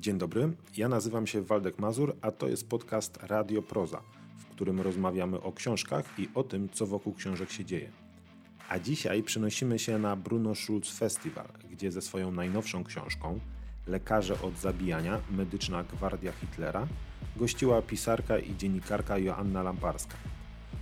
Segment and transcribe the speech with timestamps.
[0.00, 4.02] Dzień dobry, ja nazywam się Waldek Mazur, a to jest podcast Radio Proza,
[4.38, 7.90] w którym rozmawiamy o książkach i o tym, co wokół książek się dzieje.
[8.68, 13.40] A dzisiaj przenosimy się na Bruno Schulz Festival, gdzie ze swoją najnowszą książką
[13.86, 16.86] Lekarze od zabijania Medyczna Gwardia Hitlera
[17.36, 20.16] gościła pisarka i dziennikarka Joanna Lamparska.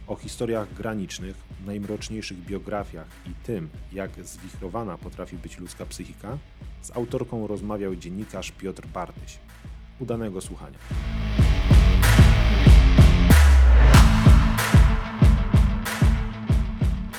[0.09, 1.37] O historiach granicznych,
[1.67, 6.39] najmroczniejszych biografiach i tym, jak zwichrowana potrafi być ludzka psychika,
[6.83, 9.39] z autorką rozmawiał dziennikarz Piotr Bartyś.
[10.01, 10.79] Udanego słuchania.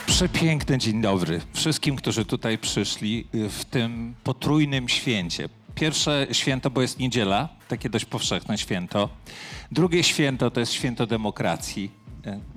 [0.05, 5.49] Przepiękny dzień dobry wszystkim, którzy tutaj przyszli w tym potrójnym święcie.
[5.76, 9.09] Pierwsze święto, bo jest niedziela, takie dość powszechne święto.
[9.71, 11.99] Drugie święto to jest święto demokracji,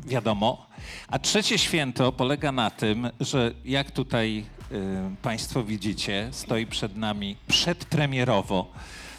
[0.05, 0.67] wiadomo.
[1.09, 4.77] A trzecie święto polega na tym, że jak tutaj y,
[5.23, 8.73] Państwo widzicie, stoi przed nami przedpremierowo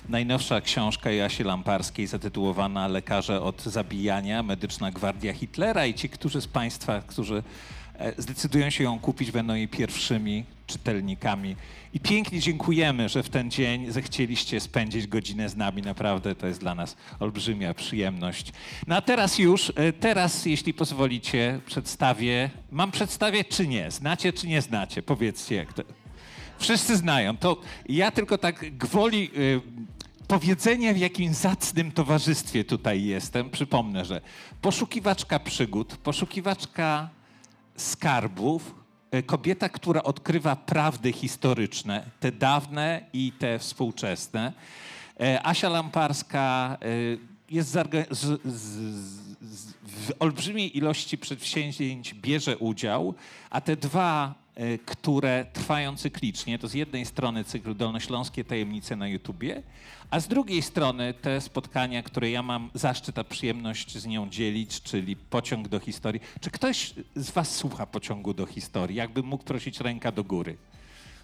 [0.09, 6.47] najnowsza książka Jasi Lamparskiej zatytułowana Lekarze od zabijania, Medyczna Gwardia Hitlera i ci, którzy z
[6.47, 7.43] Państwa, którzy
[7.97, 11.55] e, zdecydują się ją kupić, będą jej pierwszymi czytelnikami.
[11.93, 15.81] I pięknie dziękujemy, że w ten dzień zechcieliście spędzić godzinę z nami.
[15.81, 18.51] Naprawdę to jest dla nas olbrzymia przyjemność.
[18.87, 22.49] No a teraz już, e, teraz jeśli pozwolicie, przedstawię.
[22.71, 23.91] Mam przedstawię czy nie?
[23.91, 25.01] Znacie czy nie znacie?
[25.01, 25.83] Powiedzcie jak to.
[26.59, 27.37] Wszyscy znają.
[27.37, 27.57] To
[27.89, 29.61] ja tylko tak gwoli y,
[30.27, 33.49] powiedzenia, w jakim zacnym towarzystwie tutaj jestem.
[33.49, 34.21] Przypomnę, że
[34.61, 37.09] poszukiwaczka przygód, poszukiwaczka
[37.75, 38.82] skarbów,
[39.21, 44.53] kobieta, która odkrywa prawdy historyczne, te dawne i te współczesne.
[45.21, 47.19] Y, Asia Lamparska y,
[47.49, 53.13] jest z, z, z, w olbrzymiej ilości przedsięwzięć bierze udział,
[53.49, 54.35] a te dwa,
[54.85, 59.63] które trwają cyklicznie, to z jednej strony cykl Dolnośląskie Tajemnice na YouTubie,
[60.13, 64.81] a z drugiej strony te spotkania, które ja mam zaszczyt, a przyjemność z nią dzielić,
[64.81, 66.21] czyli Pociąg do historii.
[66.41, 68.95] Czy ktoś z was słucha Pociągu do historii?
[68.97, 70.57] Jakbym mógł prosić ręka do góry.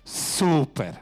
[0.05, 0.95] Super.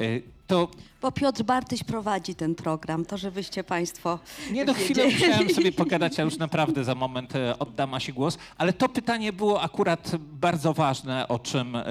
[0.00, 0.68] Y, To
[1.02, 4.18] Bo Piotr Bartyś prowadzi ten program, to żebyście Państwo.
[4.50, 5.30] Nie, chwilę wiedzieli.
[5.30, 8.38] musiałem sobie pogadać, a już naprawdę za moment e, oddam Asi głos.
[8.58, 11.84] Ale to pytanie było akurat bardzo ważne, o czym, e,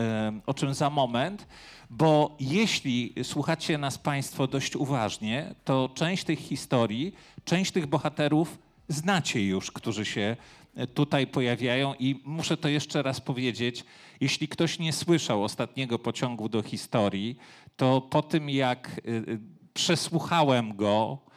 [0.45, 1.47] o czym za moment,
[1.89, 9.45] bo jeśli słuchacie nas Państwo dość uważnie, to część tych historii, część tych bohaterów znacie
[9.45, 10.37] już, którzy się
[10.75, 11.93] e, tutaj pojawiają.
[11.99, 13.85] I muszę to jeszcze raz powiedzieć,
[14.21, 17.37] jeśli ktoś nie słyszał ostatniego pociągu do historii,
[17.77, 19.39] to po tym jak y, y,
[19.73, 21.28] przesłuchałem go, e,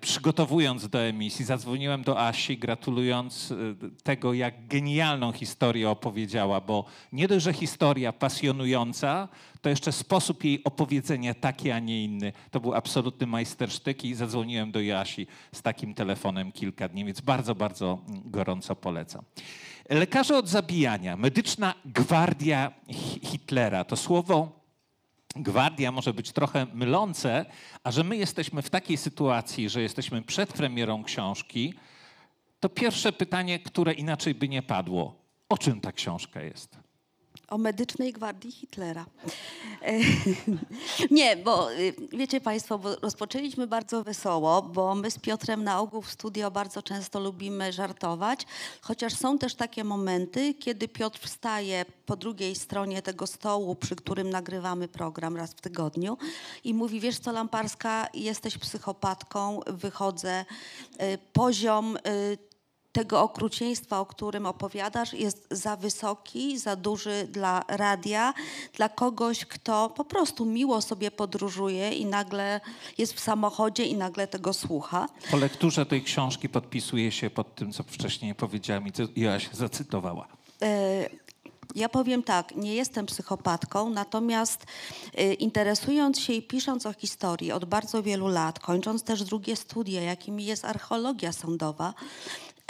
[0.00, 3.56] przygotowując do emisji, zadzwoniłem do Asi, gratulując y,
[4.02, 9.28] tego, jak genialną historię opowiedziała, bo nie dość, że historia pasjonująca,
[9.62, 12.32] to jeszcze sposób jej opowiedzenia taki, a nie inny.
[12.50, 17.54] To był absolutny majstersztyk i zadzwoniłem do Jasi z takim telefonem kilka dni, więc bardzo,
[17.54, 19.22] bardzo mm, gorąco polecam.
[19.90, 24.63] Lekarze od zabijania, medyczna gwardia Hi- Hitlera, to słowo
[25.36, 27.46] gwardia może być trochę mylące,
[27.84, 31.74] a że my jesteśmy w takiej sytuacji, że jesteśmy przed premierą książki,
[32.60, 35.14] to pierwsze pytanie, które inaczej by nie padło.
[35.48, 36.83] O czym ta książka jest?
[37.48, 39.06] O medycznej gwardii Hitlera.
[39.82, 39.98] E,
[41.10, 46.02] Nie, bo y, wiecie Państwo, bo rozpoczęliśmy bardzo wesoło, bo my z Piotrem na ogół
[46.02, 48.46] w studio bardzo często lubimy żartować,
[48.80, 54.30] chociaż są też takie momenty, kiedy Piotr wstaje po drugiej stronie tego stołu, przy którym
[54.30, 56.18] nagrywamy program raz w tygodniu
[56.64, 60.44] i mówi, wiesz co Lamparska, jesteś psychopatką, wychodzę,
[61.02, 62.53] y, poziom y,
[62.94, 68.34] tego okrucieństwa, o którym opowiadasz, jest za wysoki, za duży dla radia,
[68.74, 72.60] dla kogoś, kto po prostu miło sobie podróżuje i nagle
[72.98, 75.08] jest w samochodzie i nagle tego słucha.
[75.30, 80.26] Po lekturze tej książki podpisuję się pod tym, co wcześniej powiedziała mi, co Joaś zacytowała.
[80.62, 81.08] E,
[81.74, 84.64] Ja powiem tak, nie jestem psychopatką, natomiast
[85.14, 90.02] e, interesując się i pisząc o historii od bardzo wielu lat, kończąc też drugie studia,
[90.02, 91.94] jakimi jest archeologia sądowa,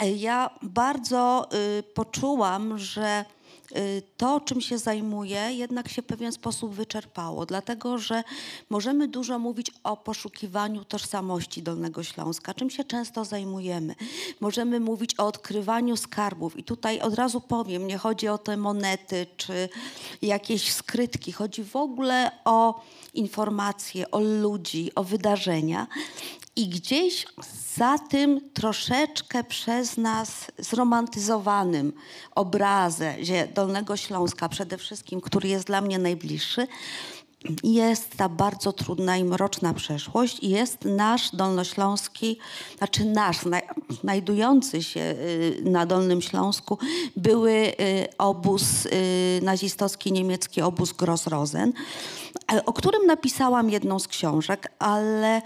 [0.03, 1.49] ja bardzo
[1.79, 3.25] y, poczułam, że
[3.71, 8.23] y, to, czym się zajmuję, jednak się w pewien sposób wyczerpało, dlatego że
[8.69, 13.95] możemy dużo mówić o poszukiwaniu tożsamości Dolnego Śląska, czym się często zajmujemy.
[14.39, 19.27] Możemy mówić o odkrywaniu skarbów i tutaj od razu powiem, nie chodzi o te monety
[19.37, 19.69] czy
[20.21, 22.81] jakieś skrytki, chodzi w ogóle o
[23.13, 25.87] informacje, o ludzi, o wydarzenia.
[26.55, 27.25] I gdzieś
[27.75, 31.93] za tym troszeczkę przez nas zromantyzowanym
[32.35, 36.67] obrazie Dolnego Śląska, przede wszystkim, który jest dla mnie najbliższy,
[37.63, 42.37] jest ta bardzo trudna i mroczna przeszłość i jest nasz dolnośląski,
[42.77, 43.37] znaczy nasz,
[44.01, 46.77] znajdujący się y, na Dolnym Śląsku,
[47.15, 47.73] były y,
[48.17, 48.89] obóz y,
[49.43, 51.71] nazistowski, niemiecki obóz Gross-Rosen,
[52.65, 55.41] o którym napisałam jedną z książek, ale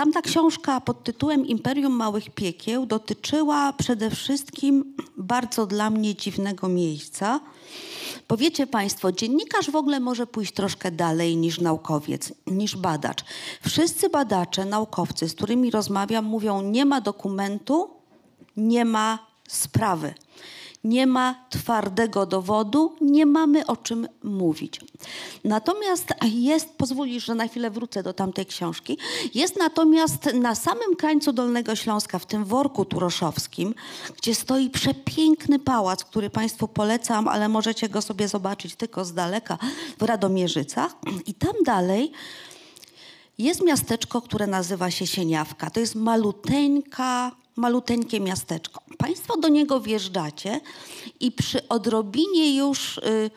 [0.00, 7.40] Tamta książka pod tytułem Imperium Małych Piekieł dotyczyła przede wszystkim bardzo dla mnie dziwnego miejsca.
[8.26, 13.24] Powiecie Państwo, dziennikarz w ogóle może pójść troszkę dalej niż naukowiec, niż badacz.
[13.62, 17.90] Wszyscy badacze, naukowcy, z którymi rozmawiam, mówią: nie ma dokumentu,
[18.56, 19.18] nie ma
[19.48, 20.14] sprawy
[20.84, 24.80] nie ma twardego dowodu, nie mamy o czym mówić.
[25.44, 28.98] Natomiast jest, pozwolisz, że na chwilę wrócę do tamtej książki,
[29.34, 33.74] jest natomiast na samym krańcu Dolnego Śląska, w tym worku turoszowskim,
[34.16, 39.58] gdzie stoi przepiękny pałac, który Państwu polecam, ale możecie go sobie zobaczyć tylko z daleka
[39.98, 40.96] w Radomierzycach.
[41.26, 42.12] I tam dalej
[43.38, 45.70] jest miasteczko, które nazywa się Sieniawka.
[45.70, 48.82] To jest maluteńka maluteńkie miasteczko.
[48.98, 50.60] Państwo do niego wjeżdżacie
[51.20, 53.30] i przy odrobinie już, y,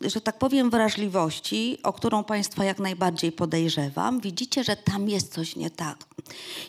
[0.00, 5.56] że tak powiem, wrażliwości, o którą Państwa jak najbardziej podejrzewam, widzicie, że tam jest coś
[5.56, 6.04] nie tak.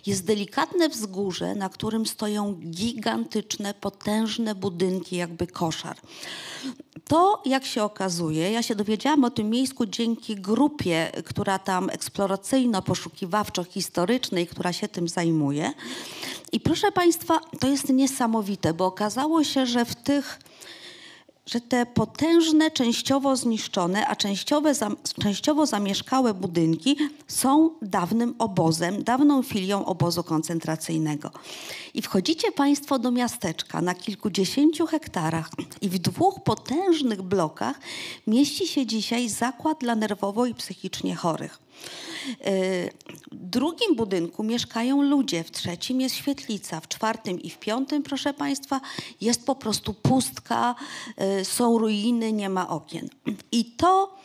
[0.05, 5.97] Jest delikatne wzgórze, na którym stoją gigantyczne, potężne budynki, jakby koszar.
[7.07, 14.47] To, jak się okazuje, ja się dowiedziałam o tym miejscu dzięki grupie, która tam eksploracyjno-poszukiwawczo-historycznej,
[14.47, 15.73] która się tym zajmuje.
[16.55, 20.39] I proszę Państwa, to jest niesamowite, bo okazało się, że w tych
[21.45, 24.69] że te potężne, częściowo zniszczone, a częściowo,
[25.21, 26.97] częściowo zamieszkałe budynki
[27.27, 31.31] są dawnym obozem, dawną filią obozu koncentracyjnego.
[31.93, 35.49] I wchodzicie Państwo do miasteczka na kilkudziesięciu hektarach
[35.81, 37.79] i w dwóch potężnych blokach
[38.27, 41.64] mieści się dzisiaj zakład dla nerwowo i psychicznie chorych.
[43.31, 48.33] W drugim budynku mieszkają ludzie, w trzecim jest świetlica, w czwartym i w piątym, proszę
[48.33, 48.81] Państwa,
[49.21, 50.75] jest po prostu pustka,
[51.41, 53.09] y, są ruiny, nie ma okien.
[53.51, 54.15] I to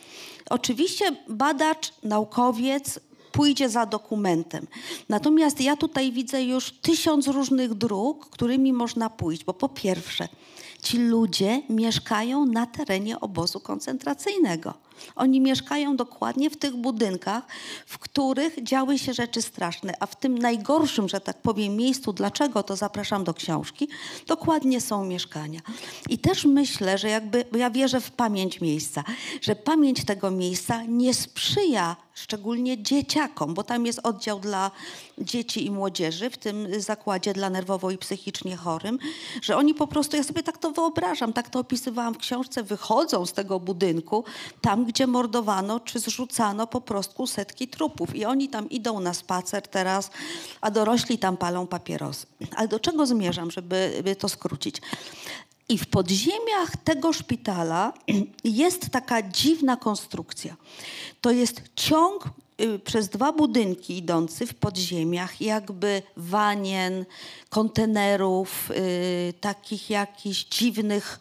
[0.49, 2.99] oczywiście badacz, naukowiec
[3.31, 4.67] pójdzie za dokumentem.
[5.09, 10.27] Natomiast ja tutaj widzę już tysiąc różnych dróg, którymi można pójść, bo po pierwsze,
[10.81, 14.73] ci ludzie mieszkają na terenie obozu koncentracyjnego.
[15.15, 17.43] Oni mieszkają dokładnie w tych budynkach,
[17.85, 22.63] w których działy się rzeczy straszne, a w tym najgorszym, że tak powiem, miejscu, dlaczego
[22.63, 23.87] to zapraszam do książki,
[24.27, 25.59] dokładnie są mieszkania.
[26.09, 29.03] I też myślę, że jakby, bo ja wierzę w pamięć miejsca,
[29.41, 34.71] że pamięć tego miejsca nie sprzyja szczególnie dzieciakom, bo tam jest oddział dla
[35.17, 38.99] dzieci i młodzieży, w tym zakładzie dla nerwowo i psychicznie chorym,
[39.41, 43.25] że oni po prostu, ja sobie tak to wyobrażam, tak to opisywałam w książce, wychodzą
[43.25, 44.23] z tego budynku,
[44.61, 49.67] tam gdzie mordowano czy zrzucano po prostu setki trupów i oni tam idą na spacer
[49.67, 50.11] teraz,
[50.61, 52.27] a dorośli tam palą papierosy.
[52.55, 54.81] Ale do czego zmierzam, żeby to skrócić?
[55.69, 57.93] I w podziemiach tego szpitala
[58.43, 60.55] jest taka dziwna konstrukcja.
[61.21, 62.29] To jest ciąg
[62.61, 67.05] y, przez dwa budynki idący w podziemiach, jakby wanien,
[67.49, 71.19] kontenerów, y, takich jakichś dziwnych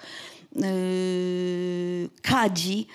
[0.56, 2.86] y, kadzi.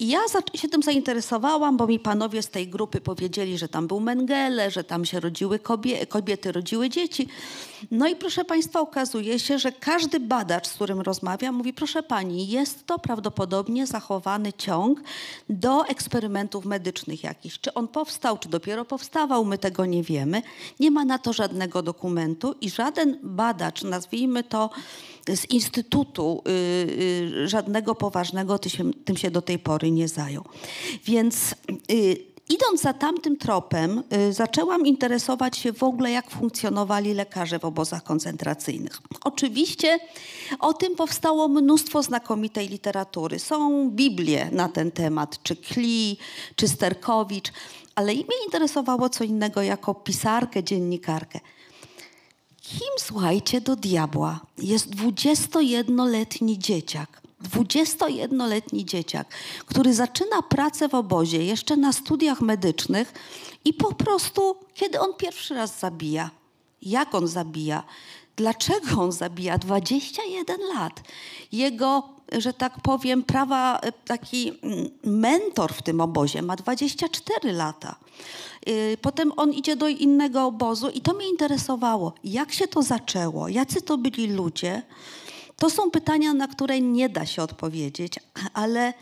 [0.00, 0.20] I ja
[0.54, 4.84] się tym zainteresowałam, bo mi panowie z tej grupy powiedzieli, że tam był Mengele, że
[4.84, 7.28] tam się rodziły kobiety, kobiety rodziły dzieci.
[7.90, 12.48] No i proszę Państwa, okazuje się, że każdy badacz, z którym rozmawiam, mówi, proszę Pani,
[12.48, 15.02] jest to prawdopodobnie zachowany ciąg
[15.48, 17.58] do eksperymentów medycznych jakichś.
[17.58, 20.42] Czy on powstał, czy dopiero powstawał, my tego nie wiemy.
[20.80, 24.70] Nie ma na to żadnego dokumentu i żaden badacz, nazwijmy to
[25.36, 26.50] z instytutu y,
[27.44, 28.58] y, żadnego poważnego
[29.04, 30.44] tym się do tej pory nie zajął.
[31.04, 31.54] Więc
[31.92, 37.64] y, Idąc za tamtym tropem, y, zaczęłam interesować się w ogóle, jak funkcjonowali lekarze w
[37.64, 39.00] obozach koncentracyjnych.
[39.24, 39.98] Oczywiście
[40.58, 43.38] o tym powstało mnóstwo znakomitej literatury.
[43.38, 46.18] Są Biblie na ten temat, czy Kli,
[46.56, 47.52] czy Sterkowicz,
[47.94, 51.40] ale mnie interesowało co innego jako pisarkę, dziennikarkę.
[52.62, 59.28] Kim, słuchajcie, do diabła jest 21-letni dzieciak, 21-letni dzieciak,
[59.66, 63.12] który zaczyna pracę w obozie jeszcze na studiach medycznych
[63.64, 66.30] i po prostu, kiedy on pierwszy raz zabija,
[66.82, 67.82] jak on zabija,
[68.36, 71.00] dlaczego on zabija 21 lat.
[71.52, 77.96] Jego, że tak powiem, prawa, taki mm, mentor w tym obozie ma 24 lata.
[78.68, 82.12] Y, potem on idzie do innego obozu i to mnie interesowało.
[82.24, 83.48] Jak się to zaczęło?
[83.48, 84.82] Jacy to byli ludzie?
[85.58, 88.14] To są pytania, na które nie da się odpowiedzieć,
[88.54, 88.92] ale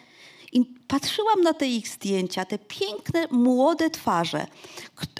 [0.88, 4.46] patrzyłam na te ich zdjęcia, te piękne, młode twarze,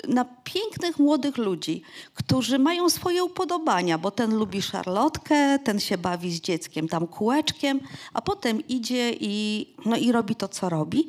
[0.09, 1.83] na pięknych, młodych ludzi,
[2.15, 7.81] którzy mają swoje upodobania, bo ten lubi szarlotkę, ten się bawi z dzieckiem tam kółeczkiem,
[8.13, 11.09] a potem idzie i, no i robi to, co robi.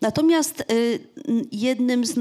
[0.00, 1.00] Natomiast y,
[1.52, 2.14] jednym z,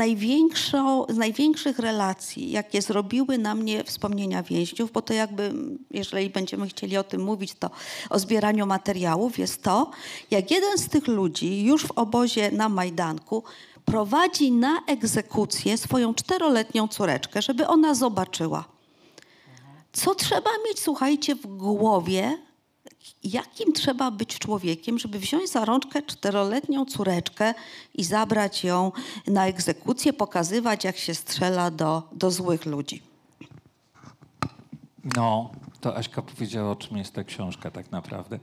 [1.09, 5.53] z największych relacji, jakie zrobiły na mnie wspomnienia więźniów, bo to jakby,
[5.91, 7.69] jeżeli będziemy chcieli o tym mówić, to
[8.09, 9.91] o zbieraniu materiałów, jest to,
[10.31, 13.43] jak jeden z tych ludzi już w obozie na Majdanku
[13.85, 18.63] prowadzi na egzekucję swoją czteroletnią córeczkę, żeby ona zobaczyła.
[19.93, 22.37] Co trzeba mieć, słuchajcie, w głowie,
[23.23, 27.53] jakim trzeba być człowiekiem, żeby wziąć za rączkę czteroletnią córeczkę
[27.95, 28.91] i zabrać ją
[29.27, 33.01] na egzekucję, pokazywać, jak się strzela do, do złych ludzi.
[35.15, 38.39] No, to Aśka powiedziała, o czym jest ta książka tak naprawdę.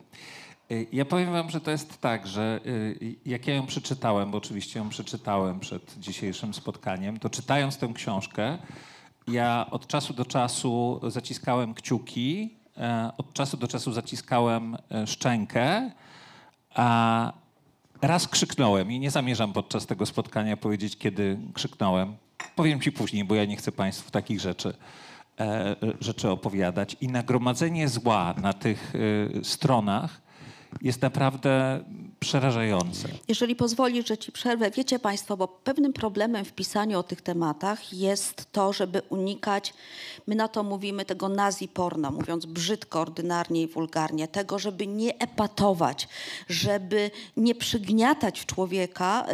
[0.71, 4.39] Y, Ja powiem wam, że to jest tak, że y, jak ja ją przeczytałem, bo
[4.39, 8.59] oczywiście ją przeczytałem przed dzisiejszym spotkaniem, to czytając tę książkę,
[9.29, 12.55] ja od czasu do czasu zaciskałem kciuki,
[13.19, 15.91] od czasu do czasu zaciskałem e, szczękę,
[16.75, 17.33] a
[18.03, 22.17] raz krzyknąłem i nie zamierzam podczas tego spotkania powiedzieć, kiedy krzyknąłem.
[22.57, 24.75] Powiem ci później, bo ja nie chcę Państwu takich rzeczy,
[25.41, 26.97] e, e, rzeczy opowiadać.
[27.01, 28.93] I nagromadzenie zła na tych
[29.41, 30.26] e, stronach
[30.83, 31.85] jest naprawdę
[32.21, 33.09] przerażające.
[33.29, 37.93] Jeżeli pozwolisz, że ci przerwę, wiecie Państwo, bo pewnym problemem w pisaniu o tych tematach
[37.93, 39.75] jest to, żeby unikać,
[40.27, 45.19] my na to mówimy tego nazi porno, mówiąc brzydko, ordynarnie i wulgarnie, tego, żeby nie
[45.19, 46.09] epatować,
[46.49, 49.27] żeby nie przygniatać człowieka,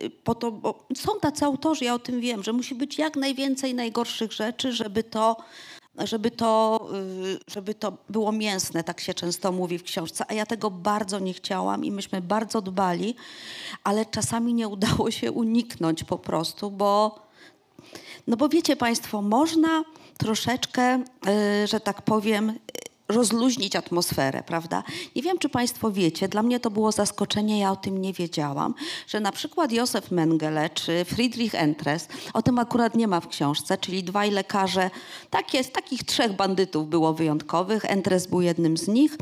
[0.00, 3.16] yy, po to, bo są tacy autorzy, ja o tym wiem, że musi być jak
[3.16, 5.36] najwięcej najgorszych rzeczy, żeby to
[5.98, 6.80] żeby to,
[7.24, 11.18] y, żeby to było mięsne, tak się często mówi w książce, a ja tego bardzo
[11.18, 13.14] nie chciałam i myśmy bardzo dbali,
[13.84, 17.26] ale czasami nie udało się uniknąć po prostu, bo
[18.26, 19.84] no bo wiecie Państwo, można
[20.18, 21.02] troszeczkę,
[21.62, 22.58] y, że tak powiem,
[23.08, 24.82] rozluźnić atmosferę, prawda?
[25.16, 28.74] Nie wiem, czy Państwo wiecie, dla mnie to było zaskoczenie, ja o tym nie wiedziałam,
[29.06, 33.78] że na przykład Józef Mengele czy Friedrich Entres, o tym akurat nie ma w książce,
[33.78, 34.90] czyli dwaj lekarze,
[35.30, 39.16] takie, takich trzech bandytów było wyjątkowych, Entres był jednym z nich,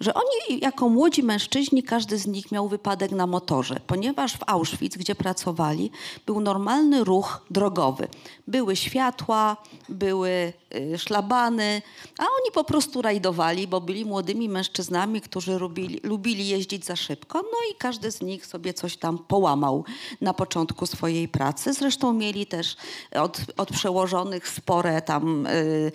[0.00, 4.98] że oni jako młodzi mężczyźni, każdy z nich miał wypadek na motorze, ponieważ w Auschwitz,
[4.98, 5.90] gdzie pracowali,
[6.26, 8.08] był normalny ruch drogowy.
[8.46, 9.56] Były światła,
[9.88, 11.82] były y, szlabany,
[12.18, 17.42] a oni po prostu rajdowali, bo byli młodymi mężczyznami, którzy lubili, lubili jeździć za szybko,
[17.42, 19.84] no i każdy z nich sobie coś tam połamał
[20.20, 21.72] na początku swojej pracy.
[21.72, 22.76] Zresztą mieli też
[23.14, 25.92] od, od przełożonych spore tam y,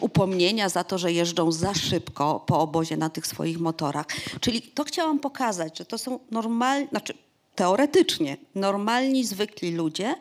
[0.00, 4.06] upomnienia za to, że jeżdżą za szybko po obozie na tych swoich motorach.
[4.40, 7.14] Czyli to chciałam pokazać, że to są normalni, znaczy
[7.54, 10.14] teoretycznie normalni, zwykli ludzie,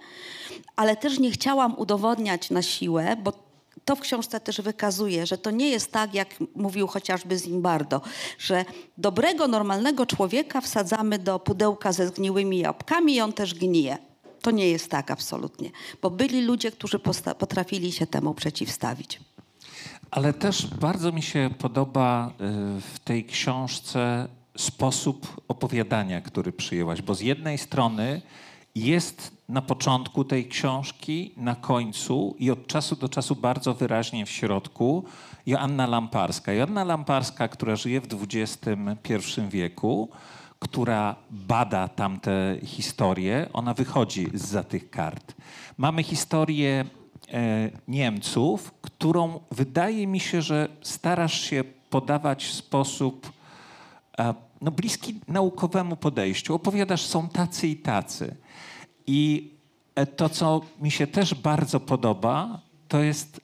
[0.75, 3.46] ale też nie chciałam udowodniać na siłę, bo
[3.86, 8.01] to w książce też wykazuje, że to nie jest tak, jak mówił chociażby Zimbardo,
[8.39, 8.65] że
[8.98, 13.98] dobrego, normalnego człowieka wsadzamy do pudełka ze zgniłymi jabłkami i on też gnije.
[14.41, 15.70] To nie jest tak absolutnie,
[16.01, 17.00] bo byli ludzie, którzy
[17.39, 19.20] potrafili się temu przeciwstawić.
[20.15, 22.31] Ale też bardzo mi się podoba y,
[22.81, 28.22] w tej książce sposób opowiadania, który przyjęłaś, bo z jednej strony
[28.75, 34.29] jest na początku tej książki, na końcu i od czasu do czasu bardzo wyraźnie w
[34.29, 35.03] środku
[35.45, 36.53] Joanna Lamparska.
[36.53, 40.10] Joanna Lamparska, która żyje w XXI wieku,
[40.60, 45.36] która bada tamte historie, ona wychodzi za tych kart.
[45.77, 46.86] Mamy historię
[47.88, 53.32] Niemców, którą wydaje mi się, że starasz się podawać w sposób
[54.20, 56.55] e, no, bliski naukowemu podejściu.
[56.55, 58.36] Opowiadasz, są tacy i tacy.
[59.08, 59.51] I
[59.96, 63.41] e, to, co mi się też bardzo podoba, to jest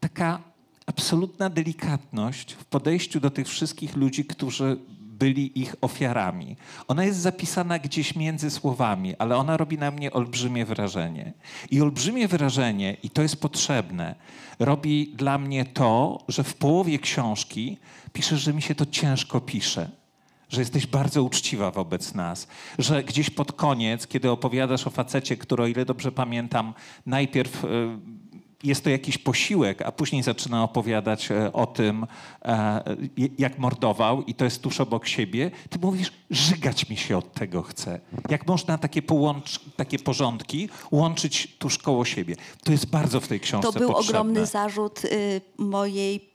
[0.00, 0.40] taka
[0.86, 4.76] absolutna delikatność w podejściu do tych wszystkich ludzi, którzy
[5.18, 6.56] byli ich ofiarami.
[6.88, 11.32] Ona jest zapisana gdzieś między słowami, ale ona robi na mnie olbrzymie wrażenie.
[11.70, 14.14] I olbrzymie wrażenie, i to jest potrzebne,
[14.58, 17.78] robi dla mnie to, że w połowie książki
[18.12, 19.90] piszesz, że mi się to ciężko pisze
[20.48, 25.62] że jesteś bardzo uczciwa wobec nas, że gdzieś pod koniec, kiedy opowiadasz o facecie, który,
[25.62, 26.74] o ile dobrze pamiętam,
[27.06, 27.68] najpierw e,
[28.64, 32.06] jest to jakiś posiłek, a później zaczyna opowiadać e, o tym,
[32.44, 32.82] e,
[33.38, 37.62] jak mordował i to jest tuż obok siebie, ty mówisz, żygać mi się od tego
[37.62, 38.00] chce.
[38.28, 42.36] Jak można takie, połącz, takie porządki łączyć tuż koło siebie?
[42.64, 44.20] To jest bardzo w tej książce To był potrzebne.
[44.20, 46.33] ogromny zarzut y, mojej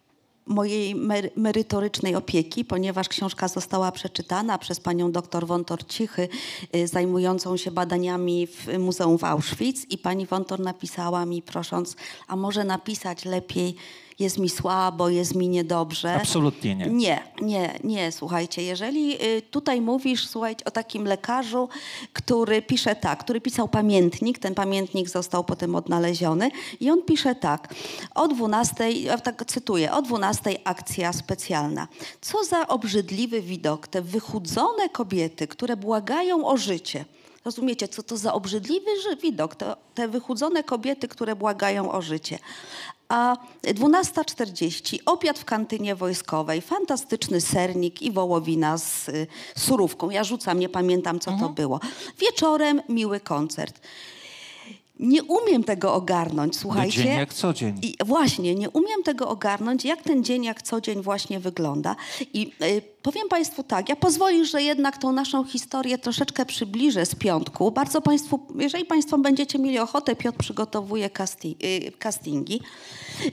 [0.50, 6.30] mojej mer merytorycznej opieki, ponieważ książka została przeczytana przez panią dr Wontor Cichy,
[6.76, 11.96] y, zajmującą się badaniami w Muzeum w Auschwitz i pani Wontor napisała mi prosząc,
[12.28, 13.76] a może napisać lepiej
[14.20, 16.14] jest mi słabo, jest mi niedobrze.
[16.14, 16.88] Absolutnie nie.
[16.88, 21.70] Nie, nie, nie, słuchajcie, jeżeli y, tutaj mówisz, słuchajcie, o takim lekarzu,
[22.14, 27.74] który pisze tak, który pisał pamiętnik, ten pamiętnik został potem odnaleziony i on pisze tak,
[28.16, 31.88] o 12, ja tak cytuję, o 12 akcja specjalna.
[32.22, 37.06] Co za obrzydliwy widok, te wychudzone kobiety, które błagają o życie.
[37.46, 42.40] Rozumiecie, co to za obrzydliwy widok, to, te wychudzone kobiety, które błagają o życie.
[43.10, 50.10] A 12.40 obiad w kantynie wojskowej, fantastyczny sernik i wołowina z y, surówką.
[50.10, 51.80] Ja rzucam, nie pamiętam co to było.
[52.20, 53.82] Wieczorem miły koncert.
[55.00, 57.04] Nie umiem tego ogarnąć, słuchajcie.
[57.04, 57.80] dzień jak co dzień.
[57.82, 61.96] I właśnie, nie umiem tego ogarnąć, jak ten dzień jak co dzień właśnie wygląda.
[62.34, 67.16] I y, powiem Państwu tak, ja pozwolę, że jednak tą naszą historię troszeczkę przybliżę z
[67.16, 67.72] piątku.
[67.72, 72.62] Bardzo Państwu, jeżeli Państwo będziecie mieli ochotę, Piotr przygotowuje casti, y, castingi.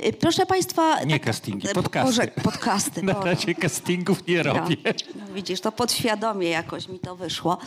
[0.07, 1.05] Y, proszę Państwa...
[1.05, 2.07] Nie tak, castingi, y, podcasty.
[2.07, 3.03] Boże, podcasty.
[3.03, 4.77] Na razie castingów nie robię.
[5.15, 7.59] No, widzisz, to podświadomie jakoś mi to wyszło,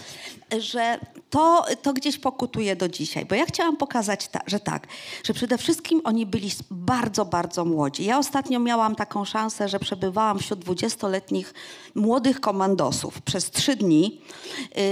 [0.59, 3.25] że to, to gdzieś pokutuje do dzisiaj.
[3.25, 4.87] Bo ja chciałam pokazać, ta, że tak,
[5.23, 8.05] że przede wszystkim oni byli bardzo, bardzo młodzi.
[8.05, 11.53] Ja ostatnio miałam taką szansę, że przebywałam wśród dwudziestoletnich
[11.99, 14.21] młodych komandosów przez trzy dni.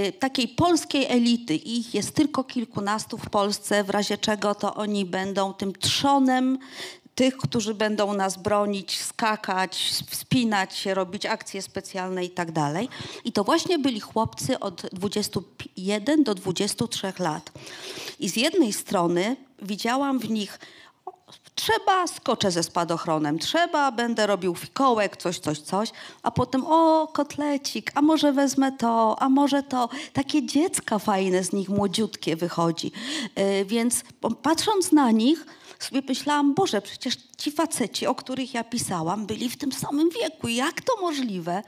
[0.08, 1.54] Y, takiej polskiej elity.
[1.54, 6.58] Ich jest tylko kilkunastu w Polsce, w razie czego to oni będą tym trzonem
[7.18, 12.88] tych, którzy będą nas bronić, skakać, wspinać się, robić akcje specjalne i tak dalej.
[13.24, 17.52] I to właśnie byli chłopcy od 21 do 23 lat.
[18.20, 20.58] I z jednej strony widziałam w nich
[21.58, 25.90] trzeba, skoczę ze spadochronem, trzeba, będę robił fikołek, coś, coś, coś,
[26.22, 29.88] a potem o, kotlecik, a może wezmę to, a może to.
[30.12, 32.92] Takie dziecka fajne z nich, młodziutkie wychodzi.
[33.36, 34.02] Yy, więc
[34.42, 35.46] patrząc na nich,
[35.84, 40.48] sobie myślałam, Boże, przecież ci faceci, o których ja pisałam, byli w tym samym wieku.
[40.48, 41.62] Jak to możliwe?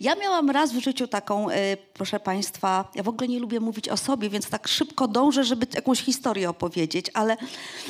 [0.00, 1.54] Ja miałam raz w życiu taką, y,
[1.94, 5.66] proszę Państwa, ja w ogóle nie lubię mówić o sobie, więc tak szybko dążę, żeby
[5.74, 7.36] jakąś historię opowiedzieć, ale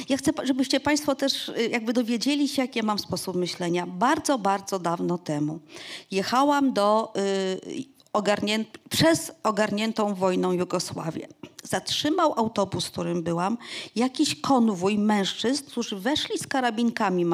[0.08, 3.86] ja chcę, żebyście Państwo też y, jakby dowiedzieli się, jaki ja mam sposób myślenia.
[3.86, 5.60] Bardzo, bardzo dawno temu
[6.10, 7.12] jechałam do...
[7.16, 11.28] Y, ogarnię, przez ogarniętą wojną Jugosławię.
[11.62, 13.58] Zatrzymał autobus, w którym byłam,
[13.96, 17.26] jakiś konwój mężczyzn, którzy weszli z karabinkami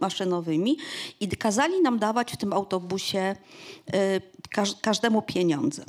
[0.00, 0.76] maszynowymi
[1.20, 3.36] i kazali nam dawać w tym autobusie
[3.94, 5.84] y, każdemu pieniądze.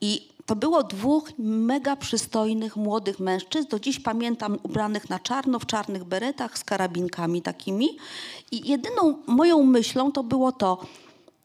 [0.00, 5.66] I to było dwóch mega przystojnych młodych mężczyzn, do dziś pamiętam ubranych na czarno, w
[5.66, 7.88] czarnych beretach z karabinkami takimi.
[8.50, 10.78] I jedyną moją myślą to było to,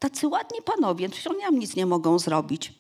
[0.02, 2.74] tacy ładni panowie, przecież oni nam nic nie mogą zrobić.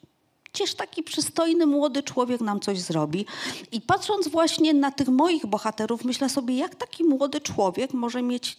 [0.53, 3.25] Gdzież taki przystojny młody człowiek nam coś zrobi.
[3.71, 8.57] I patrząc właśnie na tych moich bohaterów, myślę sobie, jak taki młody człowiek może mieć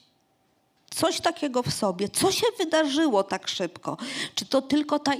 [0.90, 3.96] coś takiego w sobie, co się wydarzyło tak szybko.
[4.34, 5.12] Czy to tylko ta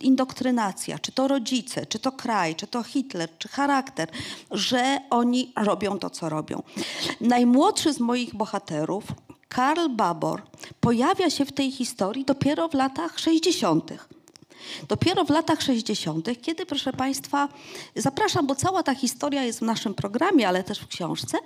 [0.00, 4.08] indoktrynacja, czy to rodzice, czy to kraj, czy to Hitler, czy charakter,
[4.50, 6.62] że oni robią to, co robią.
[7.20, 9.04] Najmłodszy z moich bohaterów,
[9.54, 10.42] Karl Babor,
[10.80, 13.92] pojawia się w tej historii dopiero w latach 60.
[14.88, 17.48] Dopiero w latach 60., kiedy, proszę Państwa,
[17.96, 21.38] zapraszam, bo cała ta historia jest w naszym programie, ale też w książce,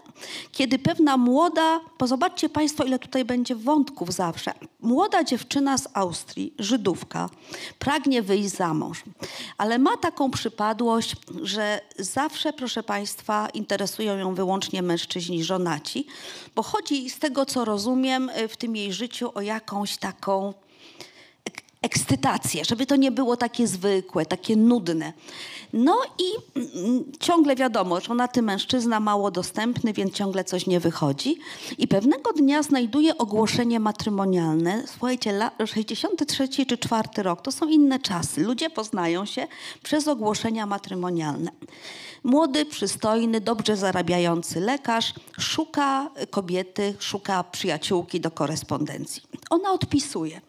[0.53, 6.55] kiedy pewna młoda, bo zobaczcie Państwo, ile tutaj będzie wątków zawsze, młoda dziewczyna z Austrii,
[6.59, 7.31] Żydówka,
[7.79, 9.03] pragnie wyjść za mąż,
[9.59, 16.07] ale ma taką przypadłość, że zawsze, proszę Państwa, interesują ją wyłącznie mężczyźni żonaci,
[16.55, 20.55] bo chodzi z tego, co rozumiem, w tym jej życiu o jakąś taką
[21.87, 25.13] ekscytację, żeby to nie było takie zwykłe, takie nudne.
[25.73, 30.81] No i mm, ciągle wiadomo, że na tym mężczyzna mało dostępny, więc ciągle coś nie
[30.81, 31.37] wychodzi.
[31.79, 34.83] I pewnego dnia znajduje ogłoszenie matrymonialne.
[34.87, 38.41] Słuchajcie, 63 czy 4 rok, to są inne czasy.
[38.41, 39.47] Ludzie poznają się
[39.83, 41.51] przez ogłoszenia matrymonialne.
[42.25, 49.23] Młody, przystojny, dobrze zarabiający lekarz szuka kobiety, szuka przyjaciółki do korespondencji.
[49.51, 50.41] Ona odpisuje.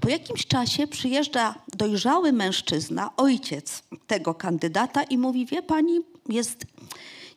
[0.00, 6.66] Po jakimś czasie przyjeżdża dojrzały mężczyzna, ojciec tego kandydata i mówi, wie pani, jest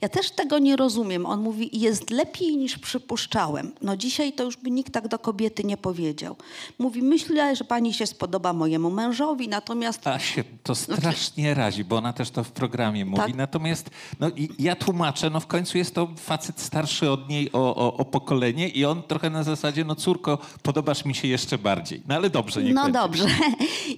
[0.04, 1.26] Ja też tego nie rozumiem.
[1.26, 3.72] On mówi, jest lepiej niż przypuszczałem.
[3.82, 6.36] No dzisiaj to już by nikt tak do kobiety nie powiedział.
[6.80, 10.08] Mówi, myślę, że pani się spodoba mojemu mężowi, natomiast...
[10.08, 13.22] A się to strasznie razi, bo ona też to w programie mówi.
[13.22, 13.36] Tak.
[13.36, 13.90] Natomiast
[14.20, 17.98] no, i ja tłumaczę, no w końcu jest to facet starszy od niej o, o,
[17.98, 22.02] o pokolenie i on trochę na zasadzie, no córko, podobasz mi się jeszcze bardziej.
[22.08, 23.00] No ale dobrze, niech No będzie.
[23.00, 23.26] dobrze.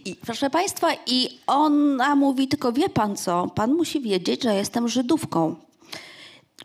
[0.05, 4.87] I, proszę Państwa, i ona mówi, tylko wie pan co, pan musi wiedzieć, że jestem
[4.87, 5.55] Żydówką.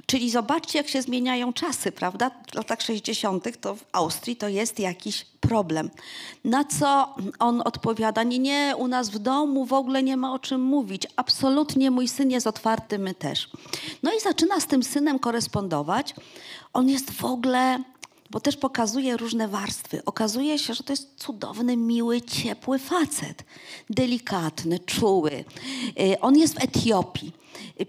[0.07, 2.31] Czyli zobaczcie, jak się zmieniają czasy, prawda?
[2.53, 3.61] W latach 60.
[3.61, 5.90] to w Austrii to jest jakiś problem.
[6.44, 10.38] Na co on odpowiada, nie, nie, u nas w domu w ogóle nie ma o
[10.38, 11.07] czym mówić.
[11.16, 13.50] Absolutnie mój syn jest otwarty, my też.
[14.03, 16.14] No i zaczyna z tym synem korespondować.
[16.72, 17.79] On jest w ogóle
[18.31, 20.05] bo też pokazuje różne warstwy.
[20.05, 23.44] Okazuje się, że to jest cudowny, miły, ciepły facet.
[23.90, 25.44] Delikatny, czuły.
[26.00, 27.33] Y, On jest w Etiopii.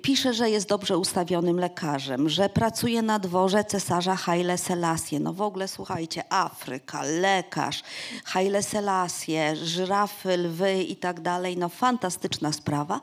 [0.02, 5.20] Pisze, że jest dobrze ustawionym lekarzem, że pracuje na dworze cesarza Haile Selassie.
[5.20, 7.84] No w ogóle słuchajcie, Afryka, lekarz,
[8.26, 11.58] Haile Selassie, żyrafy, lwy i tak dalej.
[11.58, 13.00] No fantastyczna sprawa.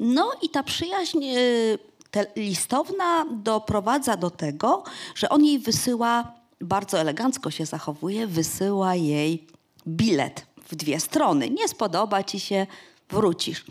[0.00, 1.78] No i ta przyjaźń y,
[2.36, 4.82] listowna doprowadza do tego,
[5.14, 9.46] że on jej wysyła, bardzo elegancko się zachowuje, wysyła jej
[9.88, 11.50] bilet w dwie strony.
[11.50, 12.66] Nie spodoba ci się,
[13.10, 13.64] wrócisz.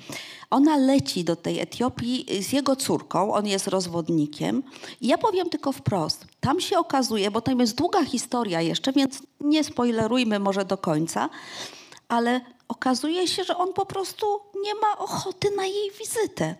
[0.49, 4.63] Ona leci do tej Etiopii z jego córką, on jest rozwodnikiem.
[5.01, 9.21] I ja powiem tylko wprost, tam się okazuje, bo tam jest długa historia jeszcze, więc
[9.41, 11.29] nie spoilerujmy może do końca,
[12.07, 14.25] ale okazuje się, że on po prostu
[14.63, 16.55] nie ma ochoty na jej wizytę.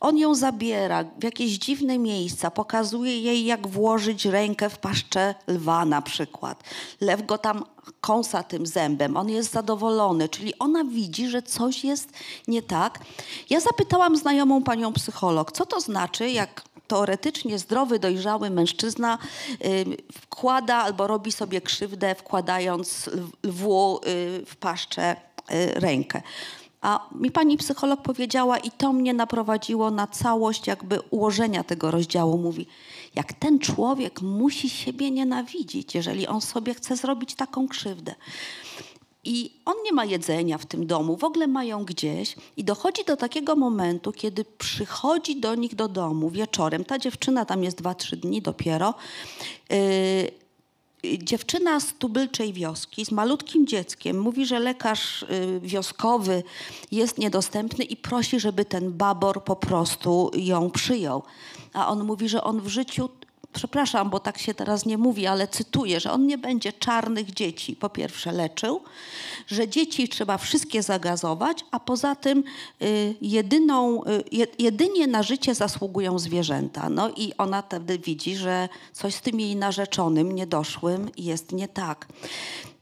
[0.00, 5.84] On ją zabiera w jakieś dziwne miejsca, pokazuje jej, jak włożyć rękę w paszczę lwa
[5.84, 6.64] na przykład.
[7.00, 7.64] Lew go tam
[8.00, 12.10] kąsa tym zębem, on jest zadowolony, czyli ona widzi, że coś jest
[12.48, 12.98] nie tak.
[13.50, 19.18] Ja zapytałam znajomą panią psycholog, co to znaczy, jak teoretycznie zdrowy, dojrzały mężczyzna
[20.12, 25.16] wkłada albo robi sobie krzywdę, wkładając lw- lwu y, w paszczę
[25.74, 26.22] rękę.
[26.80, 32.38] A mi pani psycholog powiedziała, i to mnie naprowadziło na całość jakby ułożenia tego rozdziału.
[32.38, 32.66] Mówi,
[33.14, 38.14] jak ten człowiek musi siebie nienawidzić, jeżeli on sobie chce zrobić taką krzywdę.
[39.24, 42.36] I on nie ma jedzenia w tym domu, w ogóle mają gdzieś.
[42.56, 46.84] I dochodzi do takiego momentu, kiedy przychodzi do nich do domu wieczorem.
[46.84, 48.94] Ta dziewczyna tam jest dwa, trzy dni dopiero.
[49.70, 49.76] Yy,
[51.04, 56.42] dziewczyna z tubylczej wioski z malutkim dzieckiem mówi, że lekarz y, wioskowy
[56.92, 61.22] jest niedostępny i prosi, żeby ten babor po prostu ją przyjął.
[61.72, 63.08] A on mówi, że on w życiu,
[63.56, 67.76] przepraszam, bo tak się teraz nie mówi, ale cytuję, że on nie będzie czarnych dzieci
[67.76, 68.80] po pierwsze leczył,
[69.46, 72.44] że dzieci trzeba wszystkie zagazować, a poza tym
[72.82, 76.90] y, jedyną, y, je, jedynie na życie zasługują zwierzęta.
[76.90, 82.06] No i ona wtedy widzi, że coś z tym jej narzeczonym, niedoszłym jest nie tak.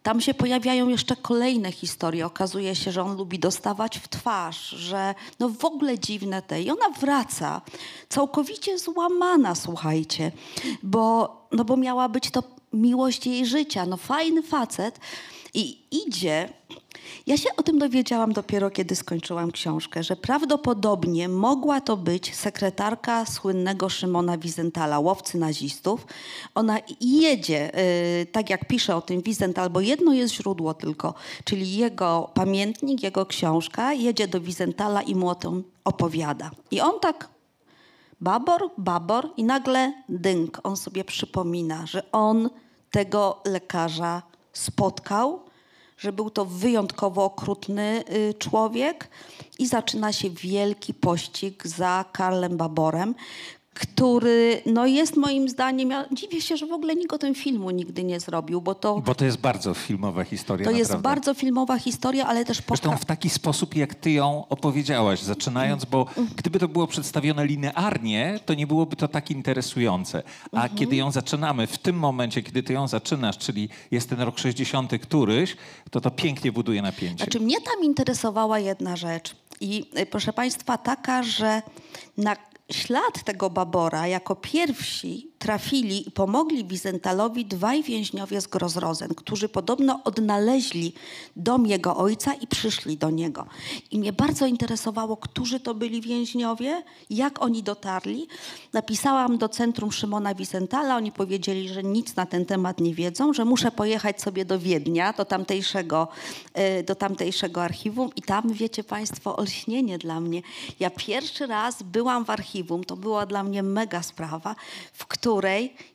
[0.04, 2.26] Tam się pojawiają jeszcze kolejne historie.
[2.26, 6.62] Okazuje się, że on lubi dostawać w twarz, że no w ogóle dziwne te.
[6.62, 7.60] I ona wraca
[8.08, 10.32] całkowicie złamana, słuchajcie,
[10.82, 13.86] bo, no bo miała być to miłość jej życia.
[13.86, 15.00] No fajny facet
[15.54, 16.52] i idzie.
[17.26, 23.26] Ja się o tym dowiedziałam dopiero, kiedy skończyłam książkę, że prawdopodobnie mogła to być sekretarka
[23.26, 26.06] słynnego Szymona Wizentala, łowcy nazistów.
[26.54, 27.78] Ona jedzie,
[28.22, 31.14] y, tak jak pisze o tym Wizental, bo jedno jest źródło tylko,
[31.44, 36.50] czyli jego pamiętnik, jego książka, jedzie do Wizentala i mu o tym opowiada.
[36.70, 37.28] I on tak
[38.20, 40.60] babor, babor i nagle dynk.
[40.62, 42.50] On sobie przypomina, że on
[42.90, 45.40] tego lekarza spotkał,
[45.98, 49.08] że był to wyjątkowo okrutny y, człowiek
[49.58, 53.14] i zaczyna się wielki pościg za Karlem Baborem,
[53.74, 57.70] który no jest moim zdaniem, ja dziwię się, że w ogóle nikt o tym filmu
[57.70, 60.64] nigdy nie zrobił, bo to, Bo to jest bardzo filmowa historia.
[60.64, 61.08] to jest naprawdę.
[61.08, 65.84] bardzo filmowa historia, ale też Zresztą poka- w taki sposób, jak ty ją opowiedziałaś, zaczynając,
[65.84, 66.06] bo
[66.36, 70.22] gdyby to było przedstawione linearnie, to nie byłoby to tak interesujące.
[70.52, 70.78] A Mhm.
[70.78, 74.98] kiedy ją zaczynamy, w tym momencie, kiedy ty ją zaczynasz, czyli jest ten rok 60
[74.98, 75.56] któryś,
[75.90, 77.24] to to pięknie buduje napięcie.
[77.24, 81.62] Znaczy mnie tam interesowała jedna rzecz i y, proszę Państwa taka, że
[82.18, 82.36] na
[82.72, 90.00] ślad tego Babora jako pierwsi trafili i pomogli Wizentalowi dwaj więźniowie z Grozrozen, którzy podobno
[90.04, 90.92] odnaleźli
[91.36, 93.46] dom jego ojca i przyszli do niego.
[93.90, 98.26] I mnie bardzo interesowało, którzy to byli więźniowie, jak oni dotarli.
[98.72, 103.44] Napisałam do Centrum Szymona Wizentala, oni powiedzieli, że nic na ten temat nie wiedzą, że
[103.44, 106.08] muszę pojechać sobie do Wiednia, do tamtejszego,
[106.54, 110.42] e, do tamtejszego archiwum i tam, wiecie Państwo, olśnienie dla mnie.
[110.80, 114.56] Ja pierwszy raz byłam w archiwum, to była dla mnie mega sprawa,
[114.92, 115.33] w której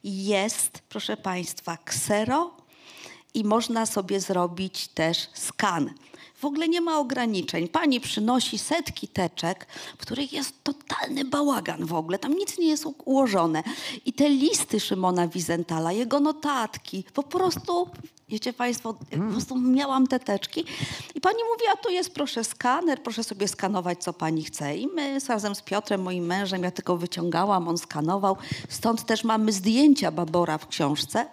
[0.03, 2.51] jest, proszę Państwa, ksero
[3.33, 5.93] i można sobie zrobić też skan.
[6.39, 7.67] W ogóle nie ma ograniczeń.
[7.67, 12.19] Pani przynosi setki teczek, w których jest totalny bałagan w ogóle.
[12.19, 13.63] Tam nic nie jest ułożone.
[14.05, 17.89] I te listy Szymona Wizentala, jego notatki, po prostu,
[18.29, 20.65] wiecie Państwo, po prostu miałam te teczki.
[21.15, 24.77] I pani mówi, a tu jest proszę skaner, proszę sobie skanować, co pani chce.
[24.77, 28.37] I my razem z Piotrem, moim mężem, ja tylko wyciągałam, on skanował.
[28.69, 31.25] Stąd też mamy zdjęcia Babora w książce.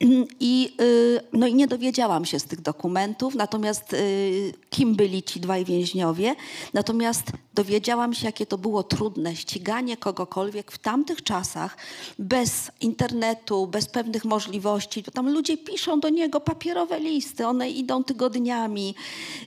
[0.40, 5.40] I, y, no i nie dowiedziałam się z tych dokumentów, natomiast y, kim byli ci
[5.40, 6.34] dwaj więźniowie.
[6.74, 11.76] Natomiast dowiedziałam się, jakie to było trudne ściganie kogokolwiek w tamtych czasach
[12.18, 15.02] bez internetu, bez pewnych możliwości.
[15.02, 18.94] Tam ludzie piszą do niego papierowe listy, one idą tygodniami.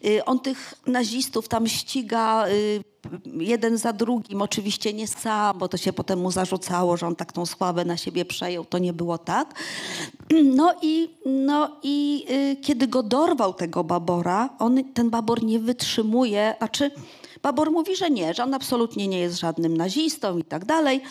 [0.06, 2.46] Y, on tych nazistów tam ściga
[3.40, 7.34] jeden za drugim, oczywiście nie sam, bo to się potem mu zarzucało, że on tak
[7.34, 9.54] tą sławę na siebie przejął, to nie było tak.
[10.44, 16.56] No i, no i y, kiedy go dorwał tego babora, on, ten babor nie wytrzymuje,
[16.60, 16.92] a czy
[17.42, 21.02] babor mówi, że nie, że on absolutnie nie jest żadnym nazistą i tak dalej.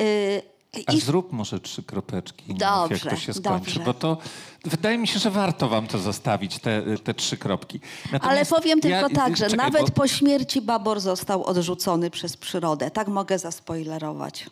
[0.00, 0.42] Y,
[0.86, 1.00] a I...
[1.00, 3.80] zrób może trzy kropeczki, dobrze, jak to się skończy, dobrze.
[3.84, 4.18] bo to
[4.64, 7.80] wydaje mi się, że warto wam to zostawić, te, te trzy kropki.
[8.12, 9.90] Natomiast Ale powiem ja, tylko tak, że czekaj, nawet bo...
[9.90, 12.90] po śmierci Babor został odrzucony przez przyrodę.
[12.90, 14.46] Tak mogę zaspoilerować.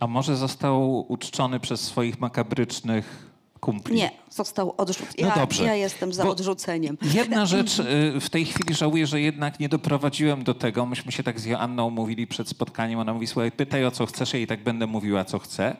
[0.00, 3.31] A może został uczczony przez swoich makabrycznych
[3.62, 3.96] kumpli.
[3.96, 5.14] Nie, został odrzucony.
[5.18, 5.64] No ja, dobrze.
[5.64, 6.98] ja jestem za Bo odrzuceniem.
[7.14, 10.86] Jedna rzecz y, w tej chwili żałuję, że jednak nie doprowadziłem do tego.
[10.86, 12.98] Myśmy się tak z Joanną mówili przed spotkaniem.
[12.98, 15.76] Ona mówi, słuchaj, pytaj o co chcesz, ja i tak będę mówiła, co chcę.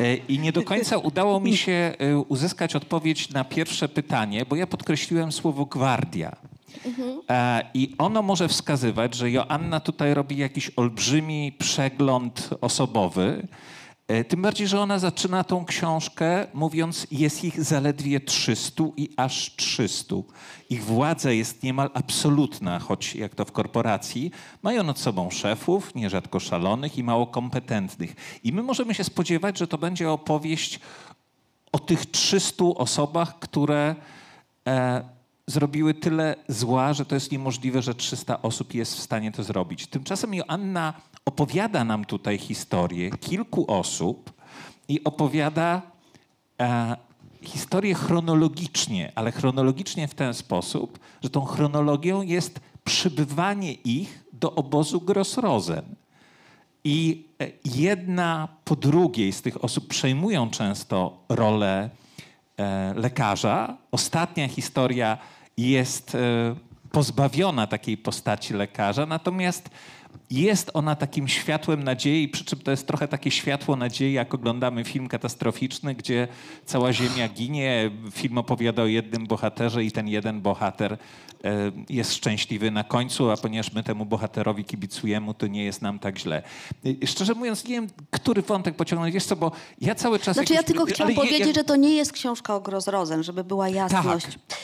[0.00, 4.56] Y, I nie do końca udało mi się y, uzyskać odpowiedź na pierwsze pytanie, bo
[4.56, 6.36] ja podkreśliłem słowo gwardia.
[6.86, 7.20] Mhm.
[7.74, 13.71] I ono może wskazywać, że Joanna tutaj robi jakiś olbrzymi przegląd osobowy, E,
[14.28, 20.16] tym bardziej, że ona zaczyna tą książkę mówiąc, jest ich zaledwie 300 i aż 300.
[20.70, 24.30] Ich władza jest niemal absolutna, choć jak to w korporacji,
[24.62, 28.40] mają nad sobą szefów, nierzadko szalonych i mało kompetentnych.
[28.44, 30.80] I my możemy się spodziewać, że to będzie opowieść
[31.72, 33.94] o tych 300 osobach, które
[34.66, 35.04] e,
[35.46, 39.86] zrobiły tyle zła, że to jest niemożliwe, że 300 osób jest w stanie to zrobić.
[39.86, 44.32] Tymczasem Joanna opowiada nam tutaj historię kilku osób
[44.88, 45.82] i opowiada
[46.60, 46.96] e,
[47.42, 55.00] historię chronologicznie, ale chronologicznie w ten sposób, że tą chronologią jest przybywanie ich do obozu
[55.00, 55.84] Grossrosen.
[56.84, 61.90] I e, jedna po drugiej z tych osób przejmują często rolę
[62.94, 63.76] lekarza.
[63.90, 65.18] Ostatnia historia
[65.56, 66.18] jest e,
[66.92, 69.70] pozbawiona takiej postaci lekarza, natomiast
[70.32, 74.84] jest ona takim światłem nadziei, przy czym to jest trochę takie światło nadziei, jak oglądamy
[74.84, 76.28] film katastroficzny, gdzie
[76.64, 77.90] cała ziemia ginie.
[78.10, 80.98] Film opowiada o jednym bohaterze i ten jeden bohater e,
[81.88, 86.18] jest szczęśliwy na końcu, a ponieważ my temu bohaterowi kibicujemy, to nie jest nam tak
[86.18, 86.42] źle.
[87.02, 89.14] E, szczerze mówiąc, nie wiem, który wątek pociągnąć.
[89.14, 90.36] Wiesz co, bo ja cały czas...
[90.36, 91.54] Znaczy ja tylko chciałam powiedzieć, ja...
[91.54, 94.26] że to nie jest książka o Grozrozen, żeby była jasność.
[94.26, 94.56] Tak.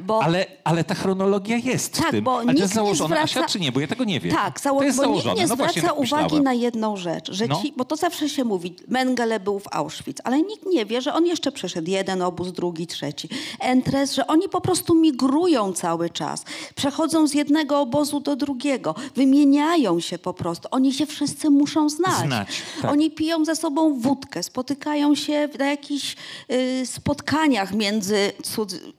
[0.00, 0.22] Bo...
[0.22, 2.24] Ale, ale ta chronologia jest tak, w tym.
[2.24, 3.40] Bo ale to jest założona, zwraca...
[3.40, 3.72] Asia, czy nie?
[3.72, 4.34] Bo ja tego nie wiem.
[4.34, 4.80] Tak, zało...
[5.00, 5.34] bo założone.
[5.34, 7.62] nikt nie no zwraca tak uwagi na jedną rzecz, że no.
[7.62, 11.14] ci, bo to zawsze się mówi, Mengele był w Auschwitz, ale nikt nie wie, że
[11.14, 13.28] on jeszcze przeszedł jeden obóz, drugi, trzeci.
[13.60, 16.44] Entres, że oni po prostu migrują cały czas.
[16.74, 18.94] Przechodzą z jednego obozu do drugiego.
[19.16, 20.68] Wymieniają się po prostu.
[20.70, 22.26] Oni się wszyscy muszą znać.
[22.26, 22.90] znać tak.
[22.90, 26.16] Oni piją ze sobą wódkę, spotykają się na jakichś
[26.52, 28.32] y, spotkaniach między,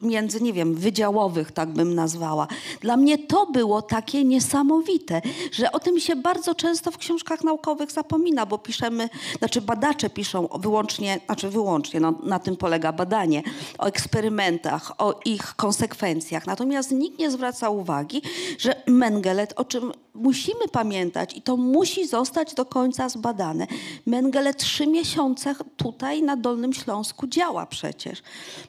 [0.02, 2.48] między, nie wiem, wydziałowych, tak bym nazwała.
[2.82, 8.46] Dla mnie to było takie niesamowite, że tym się bardzo często w książkach naukowych zapomina,
[8.46, 13.44] bo piszemy, znaczy badacze piszą wyłącznie, znaczy wyłącznie, no, na tym polega badanie,
[13.78, 16.48] o eksperymentach, o ich konsekwencjach.
[16.48, 18.22] Natomiast nikt nie zwraca uwagi,
[18.58, 23.68] że Mengele, o czym musimy pamiętać i to musi zostać do końca zbadane.
[24.06, 28.22] Mengele trzy miesiące tutaj na Dolnym Śląsku działa przecież.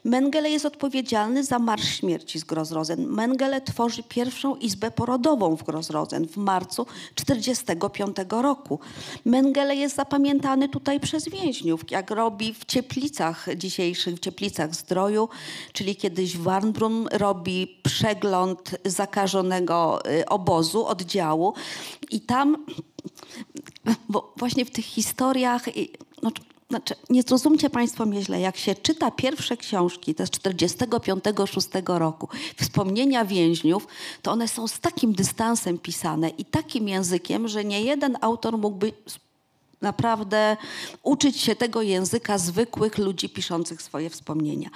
[0.03, 3.07] Mengele jest odpowiedzialny za Marsz Śmierci z Grozrozen.
[3.07, 8.79] Mengele tworzy pierwszą izbę porodową w Grozrozen w marcu 1945 roku.
[9.25, 15.29] Mengele jest zapamiętany tutaj przez więźniów, jak robi w Cieplicach dzisiejszych, w Cieplicach Zdroju,
[15.73, 21.32] czyli kiedyś Warnbrunn robi przegląd zakażonego y, obozu, oddziału
[22.11, 22.65] i tam,
[24.09, 25.65] bo właśnie w tych historiach,
[26.21, 26.31] no,
[26.69, 32.27] znaczy, nie zrozumcie Państwo mnie źle, jak się czyta pierwsze książki, to z 45-6 roku,
[32.61, 33.87] wspomnienia więźniów,
[34.21, 38.93] to one są z takim dystansem pisane i takim językiem, że nie jeden autor mógłby
[39.83, 40.57] naprawdę
[41.03, 44.69] uczyć się tego języka zwykłych ludzi piszących swoje wspomnienia.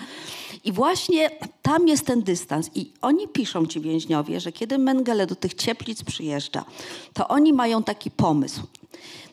[0.63, 1.29] I właśnie
[1.61, 2.69] tam jest ten dystans.
[2.75, 6.65] I oni piszą, ci więźniowie, że kiedy Mengele do tych cieplic przyjeżdża,
[7.13, 8.61] to oni mają taki pomysł.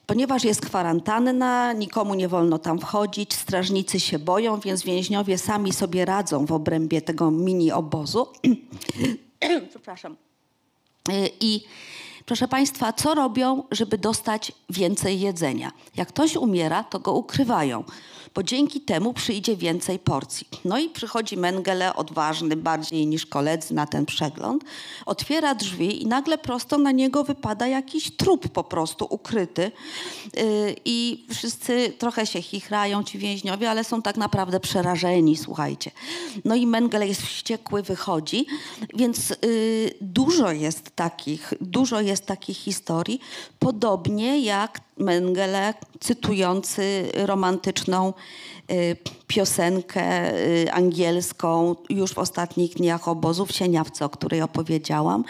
[0.06, 6.04] Ponieważ jest kwarantanna, nikomu nie wolno tam wchodzić, strażnicy się boją, więc więźniowie sami sobie
[6.04, 8.26] radzą w obrębie tego mini obozu.
[9.70, 10.16] Przepraszam.
[11.40, 11.64] I
[12.26, 15.72] Proszę Państwa, co robią, żeby dostać więcej jedzenia?
[15.96, 17.84] Jak ktoś umiera, to go ukrywają
[18.34, 20.48] bo dzięki temu przyjdzie więcej porcji.
[20.64, 24.64] No i przychodzi Mengele, odważny bardziej niż koledzy na ten przegląd,
[25.06, 29.62] otwiera drzwi i nagle prosto na niego wypada jakiś trup po prostu ukryty
[30.36, 30.42] yy,
[30.84, 35.90] i wszyscy trochę się chichrają, ci więźniowie, ale są tak naprawdę przerażeni, słuchajcie.
[36.44, 38.46] No i Mengele jest wściekły, wychodzi,
[38.94, 43.20] więc yy, dużo jest takich, dużo jest takich historii,
[43.58, 48.12] podobnie jak Mengele, cytujący romantyczną
[48.72, 55.24] y, piosenkę y, angielską już w ostatnich dniach obozu w Sieniawce, o której opowiedziałam,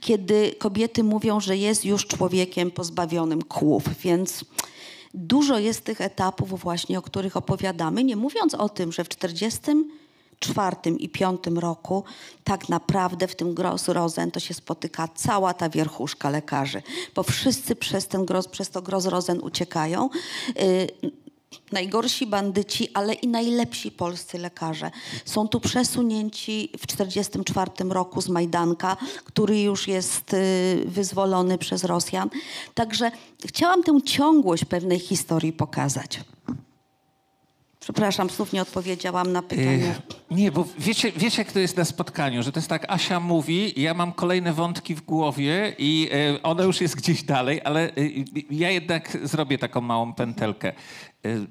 [0.00, 4.44] kiedy kobiety mówią, że jest już człowiekiem pozbawionym kłów, więc
[5.14, 9.60] dużo jest tych etapów właśnie, o których opowiadamy, nie mówiąc o tym, że w 40
[10.42, 12.04] czwartym i piątym roku
[12.44, 16.82] tak naprawdę w tym Grossrosen to się spotyka cała ta wierchuszka lekarzy,
[17.14, 20.10] bo wszyscy przez, ten gros, przez to Grossrosen uciekają.
[20.56, 21.12] Yy,
[21.72, 24.90] najgorsi bandyci, ale i najlepsi polscy lekarze.
[25.24, 32.30] Są tu przesunięci w 1944 roku z Majdanka, który już jest y, wyzwolony przez Rosjan.
[32.74, 33.10] Także
[33.46, 36.20] chciałam tę ciągłość pewnej historii pokazać.
[37.82, 39.94] Przepraszam, znów nie odpowiedziałam na pytanie.
[40.30, 43.82] nie, bo wiecie, wiecie, jak to jest na spotkaniu, że to jest tak, Asia mówi,
[43.82, 47.92] ja mam kolejne wątki w głowie i e, ona już jest gdzieś dalej, ale e,
[48.50, 50.68] ja jednak zrobię taką małą pętelkę.
[50.68, 50.74] E,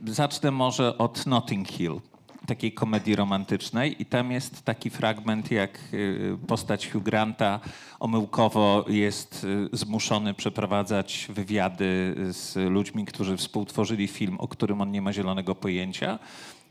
[0.05, 2.01] zacznę może od Notting Hill
[2.45, 7.59] takiej komedii romantycznej i tam jest taki fragment, jak y, postać Hugh Granta
[7.99, 15.01] omyłkowo jest y, zmuszony przeprowadzać wywiady z ludźmi, którzy współtworzyli film, o którym on nie
[15.01, 16.19] ma zielonego pojęcia.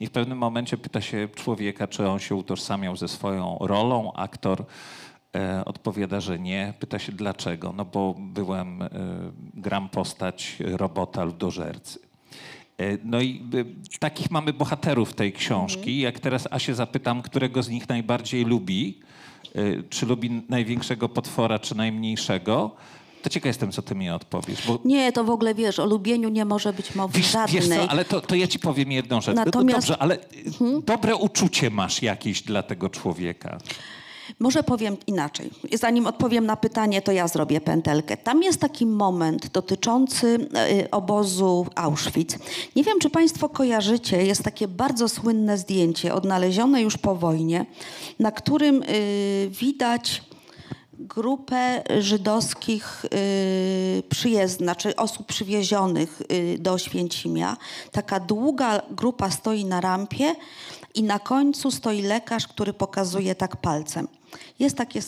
[0.01, 4.13] I w pewnym momencie pyta się człowieka, czy on się utożsamiał ze swoją rolą.
[4.13, 4.65] Aktor
[5.37, 6.75] e, odpowiada, że nie.
[6.79, 7.73] Pyta się dlaczego.
[7.77, 8.89] No bo byłem, e,
[9.55, 11.99] gram postać robota ludożercy.
[12.05, 12.10] E,
[13.05, 13.43] no i
[13.95, 16.01] e, takich mamy bohaterów tej książki.
[16.01, 19.01] Jak teraz Asię zapytam, którego z nich najbardziej lubi,
[19.55, 22.77] e, czy lubi największego potwora, czy najmniejszego,
[23.23, 24.67] to ciekaw jestem, co ty mi odpowiesz.
[24.67, 24.79] Bo...
[24.85, 27.61] Nie, to w ogóle wiesz, o lubieniu nie może być mowy wiesz, żadnej.
[27.61, 29.37] Wiesz co, ale to, to ja ci powiem jedną rzecz.
[29.37, 29.89] Natomiast...
[29.89, 30.19] Dobrze, ale
[30.59, 30.83] hmm?
[30.85, 33.59] dobre uczucie masz jakieś dla tego człowieka.
[34.39, 35.51] Może powiem inaczej.
[35.73, 38.17] Zanim odpowiem na pytanie, to ja zrobię pętelkę.
[38.17, 42.39] Tam jest taki moment dotyczący e, obozu Auschwitz.
[42.77, 47.67] Nie wiem, czy Państwo kojarzycie, jest takie bardzo słynne zdjęcie, odnalezione już po wojnie,
[48.19, 48.87] na którym e,
[49.49, 50.23] widać
[51.01, 56.23] grupę żydowskich y, przyjezdnych, znaczy osób przywiezionych
[56.59, 57.57] do Święcimia.
[57.93, 60.35] Taka długa grupa stoi na rampie
[60.95, 64.09] i na końcu stoi lekarz, który pokazuje tak palcem.
[64.59, 65.01] Jest takie,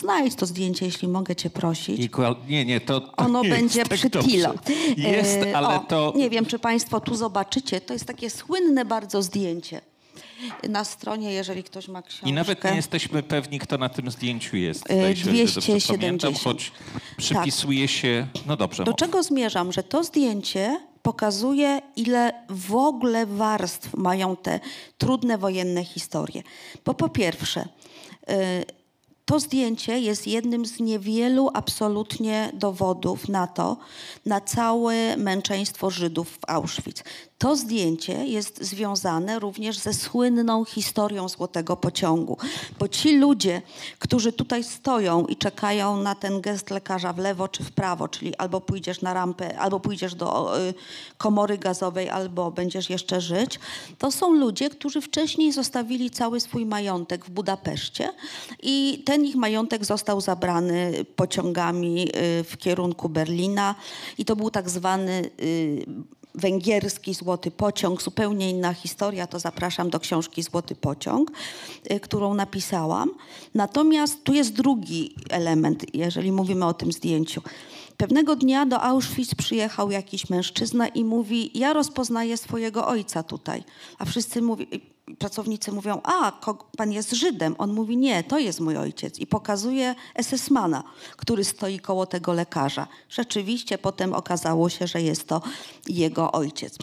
[0.00, 2.00] znajdź to zdjęcie, jeśli mogę cię prosić.
[2.00, 4.54] Equal, nie, nie, to, to Ono będzie tak przy Tilo.
[4.96, 6.12] Jest, e, ale o, to...
[6.16, 7.80] Nie wiem, czy państwo tu zobaczycie.
[7.80, 9.80] To jest takie słynne bardzo zdjęcie
[10.68, 12.28] na stronie, jeżeli ktoś ma książkę.
[12.28, 14.80] I nawet nie jesteśmy pewni, kto na tym zdjęciu jest.
[14.80, 16.00] Zdaje się, 270.
[16.00, 16.72] Pamiętam, choć
[17.16, 17.96] przypisuje tak.
[17.96, 18.26] się...
[18.46, 18.84] No dobrze.
[18.84, 19.72] Do czego zmierzam?
[19.72, 24.60] Że to zdjęcie pokazuje, ile w ogóle warstw mają te
[24.98, 26.42] trudne wojenne historie.
[26.84, 27.68] Bo po pierwsze,
[29.24, 33.76] to zdjęcie jest jednym z niewielu absolutnie dowodów na to,
[34.26, 37.04] na całe męczeństwo Żydów w Auschwitz.
[37.38, 42.36] To zdjęcie jest związane również ze słynną historią Złotego Pociągu,
[42.78, 43.62] bo ci ludzie,
[43.98, 48.36] którzy tutaj stoją i czekają na ten gest lekarza w lewo czy w prawo, czyli
[48.36, 50.74] albo pójdziesz na rampę, albo pójdziesz do y,
[51.18, 53.60] komory gazowej, albo będziesz jeszcze żyć,
[53.98, 58.12] to są ludzie, którzy wcześniej zostawili cały swój majątek w Budapeszcie
[58.62, 62.08] i ten ich majątek został zabrany pociągami
[62.40, 63.74] y, w kierunku Berlina
[64.18, 65.86] i to był tak zwany y,
[66.38, 71.30] węgierski Złoty Pociąg, zupełnie inna historia, to zapraszam do książki Złoty Pociąg,
[71.92, 73.10] y, którą napisałam.
[73.54, 77.42] Natomiast tu jest drugi element, jeżeli mówimy o tym zdjęciu.
[77.96, 83.64] Pewnego dnia do Auschwitz przyjechał jakiś mężczyzna i mówi: Ja rozpoznaję swojego ojca tutaj.
[83.98, 84.66] A wszyscy mówi,
[85.16, 86.32] pracownicy mówią: A,
[86.76, 87.54] pan jest Żydem.
[87.58, 89.18] On mówi: Nie, to jest mój ojciec.
[89.18, 90.82] I pokazuje SS-mana,
[91.16, 92.86] który stoi koło tego lekarza.
[93.08, 95.42] Rzeczywiście potem okazało się, że jest to
[95.88, 96.78] jego ojciec.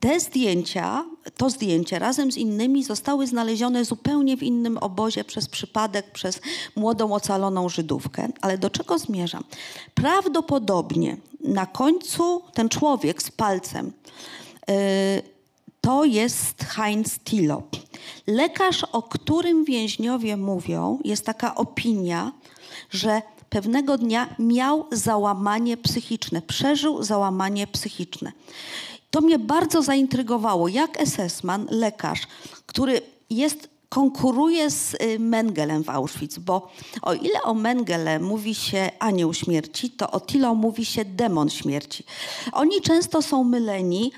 [0.00, 1.04] Te zdjęcia,
[1.36, 6.40] to zdjęcie razem z innymi zostały znalezione zupełnie w innym obozie przez przypadek, przez
[6.76, 8.28] młodą ocaloną Żydówkę.
[8.40, 9.44] Ale do czego zmierzam?
[9.94, 13.92] Prawdopodobnie na końcu ten człowiek z palcem
[14.68, 14.74] yy,
[15.88, 17.62] to jest Heinz Tilo.
[18.26, 22.32] Lekarz, o którym więźniowie mówią, jest taka opinia,
[22.90, 28.32] że pewnego dnia miał załamanie psychiczne, przeżył załamanie psychiczne.
[29.10, 32.20] To mnie bardzo zaintrygowało, jak SS-man, lekarz,
[32.66, 36.68] który jest konkuruje z y, Mengelem w Auschwitz, bo
[37.02, 42.04] o ile o Mengele mówi się anioł śmierci, to o Tilo mówi się demon śmierci.
[42.52, 44.12] Oni często są myleni,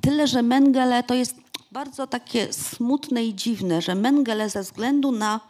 [0.00, 1.36] tyle że Mengele to jest
[1.72, 5.40] bardzo takie smutne i dziwne, że Mengele ze względu na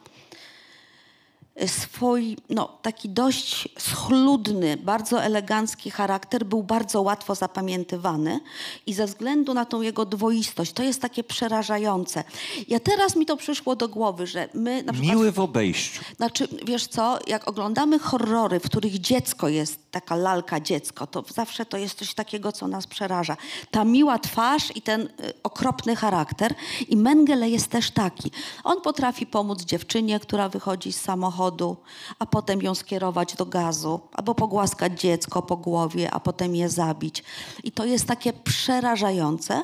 [1.67, 8.41] swój no, taki dość schludny, bardzo elegancki charakter był bardzo łatwo zapamiętywany
[8.87, 12.25] i ze względu na tą jego dwoistość, to jest takie przerażające.
[12.69, 15.15] Ja teraz mi to przyszło do głowy, że my na przykład...
[15.15, 16.03] Miły w obejściu.
[16.17, 21.67] Znaczy, wiesz co, jak oglądamy horrory, w których dziecko jest, taka lalka dziecko, to zawsze
[21.67, 23.37] to jest coś takiego, co nas przeraża.
[23.71, 25.09] Ta miła twarz i ten y,
[25.43, 26.55] okropny charakter
[26.89, 28.31] i Mengele jest też taki.
[28.65, 31.77] On potrafi pomóc dziewczynie, która wychodzi z samochodu, samochodu,
[32.19, 37.25] a potem ją skierować do gazu, albo pogłaskać dziecko po głowie, a potem je zabić.
[37.65, 39.63] I to jest takie przerażające.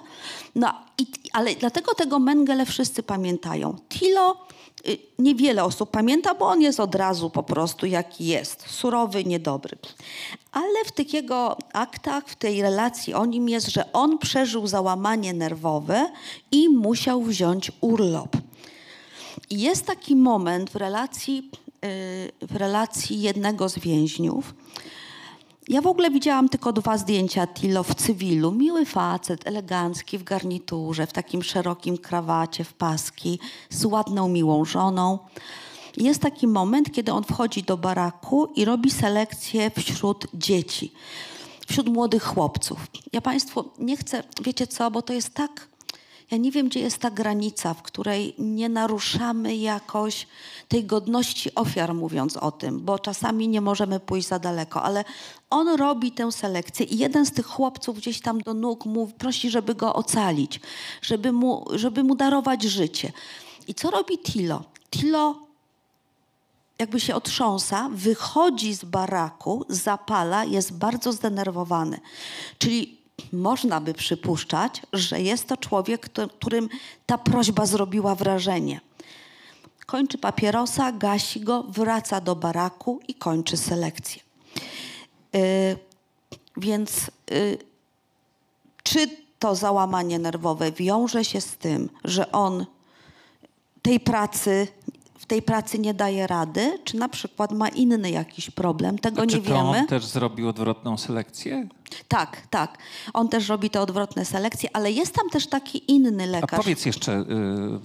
[0.54, 3.76] No, i, ale dlatego tego Mengele wszyscy pamiętają.
[3.88, 4.36] Tilo
[4.88, 8.64] y, niewiele osób pamięta, bo on jest od razu po prostu jaki jest.
[8.66, 9.78] Surowy, niedobry.
[10.52, 15.32] Ale w tych jego aktach, w tej relacji o nim jest, że on przeżył załamanie
[15.32, 16.12] nerwowe
[16.50, 18.36] i musiał wziąć urlop.
[19.50, 21.50] Jest taki moment w relacji
[22.42, 24.54] w relacji jednego z więźniów.
[25.68, 28.52] Ja w ogóle widziałam tylko dwa zdjęcia Tilo w cywilu.
[28.52, 33.38] Miły facet, elegancki, w garniturze, w takim szerokim krawacie, w paski,
[33.70, 35.18] z ładną, miłą żoną.
[35.96, 40.92] Jest taki moment, kiedy on wchodzi do baraku i robi selekcję wśród dzieci,
[41.68, 42.86] wśród młodych chłopców.
[43.12, 45.68] Ja Państwu nie chcę, wiecie co, bo to jest tak
[46.32, 50.26] ja nie wiem, gdzie jest ta granica, w której nie naruszamy jakoś
[50.68, 55.04] tej godności ofiar, mówiąc o tym, bo czasami nie możemy pójść za daleko, ale
[55.50, 59.50] on robi tę selekcję i jeden z tych chłopców gdzieś tam do nóg mu prosi,
[59.50, 60.60] żeby go ocalić,
[61.02, 63.12] żeby mu, żeby mu darować życie.
[63.68, 64.64] I co robi Tilo?
[64.90, 65.46] Tilo
[66.78, 72.00] jakby się otrząsa, wychodzi z baraku, zapala, jest bardzo zdenerwowany.
[72.58, 73.01] Czyli
[73.32, 76.68] można by przypuszczać, że jest to człowiek, którym
[77.06, 78.80] ta prośba zrobiła wrażenie.
[79.86, 84.22] Kończy papierosa, gasi go, wraca do baraku i kończy selekcję.
[85.32, 85.40] Yy,
[86.56, 87.58] więc yy,
[88.82, 89.08] czy
[89.38, 92.66] to załamanie nerwowe wiąże się z tym, że on
[93.82, 94.68] tej pracy
[95.22, 99.40] w tej pracy nie daje rady, czy na przykład ma inny jakiś problem, tego nie
[99.40, 99.44] wiemy.
[99.46, 101.68] Czy on też zrobił odwrotną selekcję?
[102.09, 102.78] Tak, tak.
[103.14, 106.53] On też robi te odwrotne selekcje, ale jest tam też taki inny lekarz.
[106.53, 107.80] A powiedz jeszcze, yy,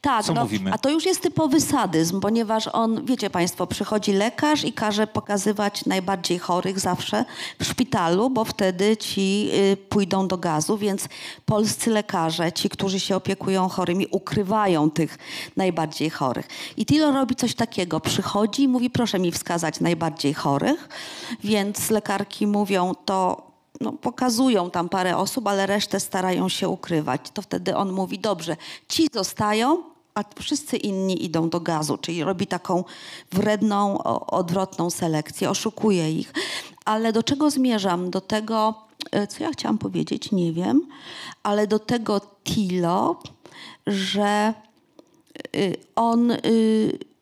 [0.00, 0.72] tak, co no, mówimy?
[0.72, 5.86] A to już jest typowy sadyzm, ponieważ on, wiecie Państwo, przychodzi lekarz i każe pokazywać
[5.86, 7.24] najbardziej chorych zawsze
[7.60, 11.08] w szpitalu, bo wtedy ci y, pójdą do gazu, więc
[11.44, 15.18] polscy lekarze, ci, którzy się opiekują chorymi, ukrywają tych
[15.56, 16.48] najbardziej chorych.
[16.76, 18.00] I Tilo robi coś takiego.
[18.00, 20.88] Przychodzi i mówi, proszę mi wskazać najbardziej chorych,
[21.44, 23.35] więc lekarki mówią, to
[23.80, 27.20] no, pokazują tam parę osób, ale resztę starają się ukrywać.
[27.34, 28.56] To wtedy on mówi, dobrze,
[28.88, 29.82] ci zostają,
[30.14, 32.84] a wszyscy inni idą do gazu, czyli robi taką
[33.32, 36.32] wredną, odwrotną selekcję, oszukuje ich.
[36.84, 38.10] Ale do czego zmierzam?
[38.10, 38.74] Do tego,
[39.12, 40.86] e, co ja chciałam powiedzieć, nie wiem,
[41.42, 43.16] ale do tego Tilo,
[43.86, 44.54] że
[45.56, 46.38] y, on y,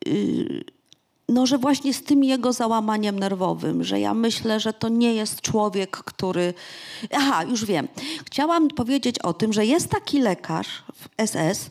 [0.07, 0.64] y,
[1.29, 5.41] no, że właśnie z tym jego załamaniem nerwowym, że ja myślę, że to nie jest
[5.41, 6.55] człowiek, który.
[7.12, 7.89] Aha, już wiem.
[8.27, 11.70] Chciałam powiedzieć o tym, że jest taki lekarz w SS,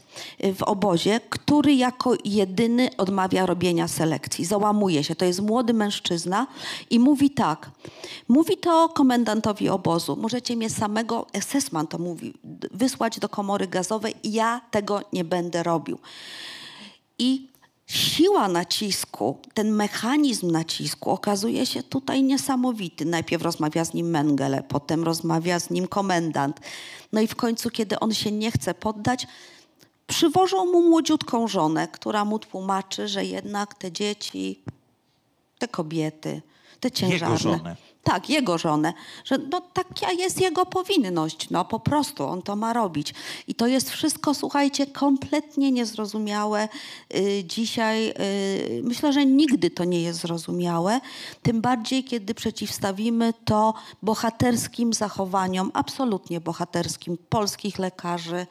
[0.56, 4.45] w obozie, który jako jedyny odmawia robienia selekcji.
[4.45, 5.16] Załamuje się.
[5.16, 6.47] To jest młody mężczyzna
[6.89, 7.72] i mówi tak.
[8.28, 10.16] Mówi to komendantowi obozu.
[10.16, 12.34] Możecie mnie samego, SS-man to mówi,
[12.72, 14.16] wysłać do komory gazowej.
[14.24, 15.97] Ja tego nie będę robił.
[17.20, 17.53] I
[17.88, 23.05] siła nacisku, ten mechanizm nacisku okazuje się tutaj niesamowity.
[23.05, 26.59] Najpierw rozmawia z nim Mengele, potem rozmawia z nim komendant.
[27.11, 29.27] No i w końcu, kiedy on się nie chce poddać,
[30.07, 34.63] przywożą mu młodziutką żonę, która mu tłumaczy, że jednak te dzieci,
[35.59, 36.41] te kobiety,
[36.79, 37.38] te ciężarne...
[37.38, 37.75] żonę.
[38.04, 38.93] Tak, jego żonę,
[39.26, 43.14] że no taka jest jego powinność, no po prostu on to ma robić.
[43.47, 46.70] I to jest wszystko, słuchajcie, kompletnie niezrozumiałe
[47.16, 48.10] y, dzisiaj.
[48.10, 51.01] Y, myślę, że nigdy to nie jest zrozumiałe,
[51.41, 58.47] tym bardziej kiedy przeciwstawimy to bohaterskim zachowaniom, absolutnie bohaterskim polskich lekarzy,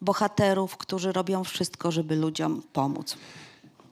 [0.00, 3.16] bohaterów, którzy robią wszystko, żeby ludziom pomóc.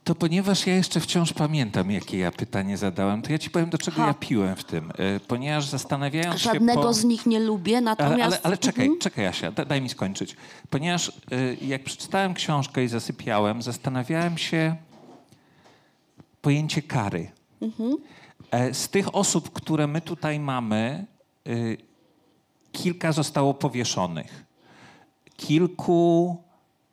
[0.05, 3.77] To ponieważ ja jeszcze wciąż pamiętam, jakie ja pytanie zadałem, to ja ci powiem, do
[3.77, 4.07] czego Ha.
[4.07, 4.91] ja piłem w tym.
[4.97, 6.93] E, Ponieważ zastanawiając się Żadnego po...
[6.93, 8.21] z nich nie lubię, Ale, natomiast...
[8.21, 9.01] ale, ale czekaj, Mhm.
[9.01, 10.35] czekaj Asia, da, daj mi skończyć.
[10.69, 14.75] Ponieważ y, jak przeczytałem książkę i zasypiałem, zastanawiałem się
[16.41, 17.31] pojęcie kary.
[18.51, 21.05] E, z tych osób, które my tutaj mamy,
[22.71, 24.45] kilka zostało powieszonych.
[25.37, 26.37] Kilku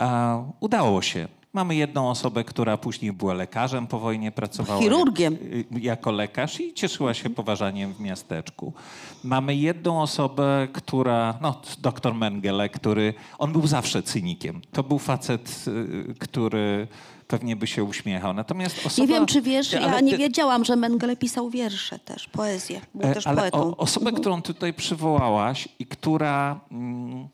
[0.02, 1.28] e, udało się.
[1.53, 5.32] Mamy jedną osobę, która później była lekarzem po wojnie, pracowała Chirurgiem.
[5.32, 5.42] Jak,
[5.78, 8.72] y, jako lekarz i cieszyła się poważaniem w miasteczku.
[9.24, 14.61] Mamy jedną osobę, która, no doktor Mengele, który, on był zawsze cynikiem.
[14.72, 16.88] To był facet, y, który
[17.28, 18.34] pewnie by się uśmiechał.
[18.34, 22.80] Natomiast osoba, Nie wiem, czy wiesz, ja nie wiedziałam, że Mengele pisał wiersze też, poezję.
[22.94, 23.76] Był E, też Ale poetą.
[23.76, 27.28] osobę, którą tutaj przywołałaś i która, mm,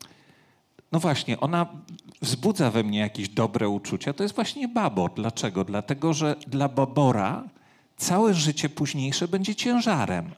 [0.91, 1.65] no właśnie, ona
[2.21, 5.13] wzbudza we mnie jakieś dobre uczucia, to jest właśnie Babor.
[5.13, 5.63] Dlaczego?
[5.63, 7.43] Dlatego, że dla Babora
[7.97, 10.31] całe życie późniejsze będzie ciężarem.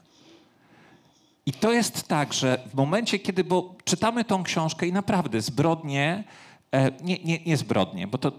[1.45, 6.23] I to jest tak, że w momencie, kiedy, bo czytamy tą książkę i naprawdę zbrodnie,
[6.71, 8.31] e, nie, nie, nie zbrodnie, bo to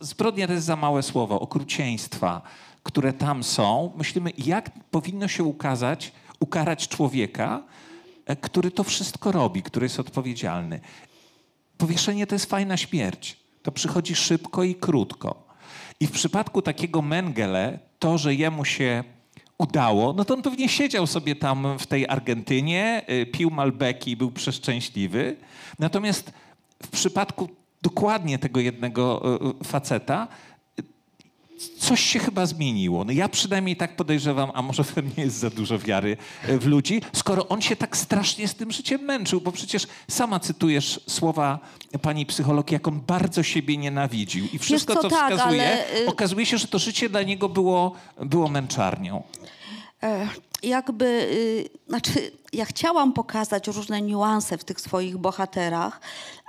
[0.00, 2.42] zbrodnia to jest za małe słowo, okrucieństwa,
[2.82, 7.62] które tam są, myślimy, jak powinno się ukazać, ukarać człowieka,
[8.26, 10.80] e, który to wszystko robi, który jest odpowiedzialny.
[11.82, 13.36] Powieszenie to jest fajna śmierć.
[13.62, 15.46] To przychodzi szybko i krótko.
[16.00, 19.04] I w przypadku takiego Mengele, to, że jemu się
[19.58, 24.16] udało, no to on pewnie siedział sobie tam w tej Argentynie, y, pił Malbeki i
[24.16, 25.36] był przeszczęśliwy.
[25.78, 26.32] Natomiast
[26.82, 27.48] w przypadku
[27.82, 30.28] dokładnie tego jednego y, y, faceta,
[31.68, 33.04] coś się chyba zmieniło.
[33.04, 36.66] No ja przynajmniej tak podejrzewam, a może we mnie jest za dużo wiary e, w
[36.66, 41.58] ludzi, skoro on się tak strasznie z tym życiem męczył, bo przecież sama cytujesz słowa
[42.02, 44.46] pani psycholog, jak on bardzo siebie nienawidził.
[44.52, 47.48] I wszystko, co, co tak, wskazuje, ale, y- okazuje się, że to życie dla niego
[47.48, 49.22] było, było męczarnią.
[50.02, 50.28] E,
[50.62, 56.00] jakby, y, znaczy, ja chciałam pokazać różne niuanse w tych swoich bohaterach,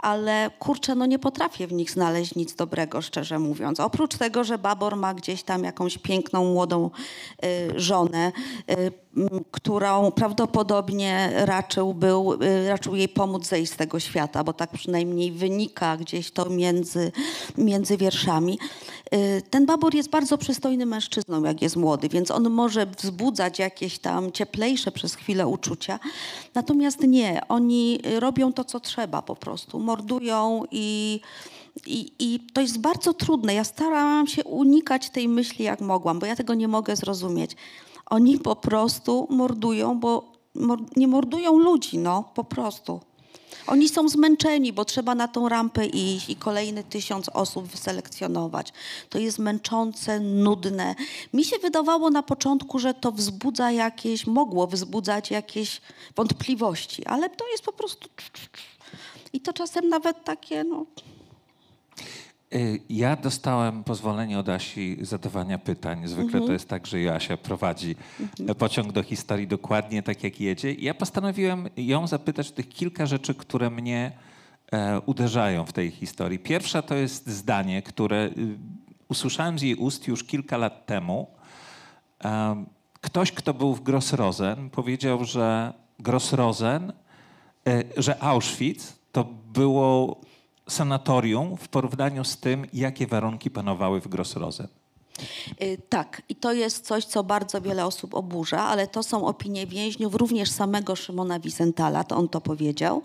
[0.04, 3.80] ale kurczę, no nie potrafię w nich znaleźć nic dobrego, szczerze mówiąc.
[3.80, 6.90] Oprócz tego, że Babor ma gdzieś tam jakąś piękną, młodą
[7.46, 8.32] y, żonę,
[8.72, 8.92] y,
[9.52, 15.32] którą prawdopodobnie raczył, był, y, raczył jej pomóc zejść z tego świata, bo tak przynajmniej
[15.32, 17.12] wynika gdzieś to między,
[17.58, 18.60] między wierszami.
[19.14, 24.00] Y, Ten Babor jest bardzo przystojnym mężczyzną, jak jest młody, więc on może wzbudzać jakieś
[24.00, 26.00] tam cieplejsze przez chwilę uczucia.
[26.56, 29.80] Natomiast nie, oni robią to, co trzeba po prostu.
[29.80, 31.20] Mordują i,
[31.86, 33.54] i, i to jest bardzo trudne.
[33.54, 37.56] Ja starałam się unikać tej myśli, jak mogłam, bo ja tego nie mogę zrozumieć.
[38.06, 40.32] Oni po prostu mordują, bo
[40.96, 43.02] nie mordują ludzi, no po prostu.
[43.68, 48.74] Oni są zmęczeni, bo trzeba na tą rampę iść i kolejny tysiąc osób wyselekcjonować.
[49.10, 50.96] To jest męczące, nudne.
[51.34, 55.82] Mi się wydawało na początku, że to wzbudza jakieś, mogło wzbudzać jakieś
[56.16, 58.10] wątpliwości, ale to jest po prostu.
[59.34, 60.86] I to czasem nawet takie, no.
[62.56, 66.08] Y, Ja dostałem pozwolenie od Asi zadawania pytań.
[66.08, 67.96] Zwykle to jest tak, że Joasia prowadzi
[68.48, 70.72] e, pociąg do historii dokładnie tak, jak jedzie.
[70.72, 74.12] I ja postanowiłem ją zapytać tych kilka rzeczy, które mnie
[74.72, 76.40] e, uderzają w tej historii.
[76.40, 78.58] Pierwsza to jest zdanie, które y,
[79.10, 81.28] usłyszałem z jej ust już kilka lat temu.
[82.24, 82.66] E,
[83.02, 86.94] ktoś, kto był w Grossrosen, powiedział, że Grossrosen,
[87.68, 89.24] e, że Auschwitz to
[89.54, 90.22] było
[90.68, 94.68] sanatorium w porównaniu z tym, jakie warunki panowały w Grossrosen.
[95.62, 99.68] Y, Tak, i to jest coś, co bardzo wiele osób oburza, ale to są opinie
[99.68, 103.02] więźniów, również samego Szymona Wizentala, to on to powiedział.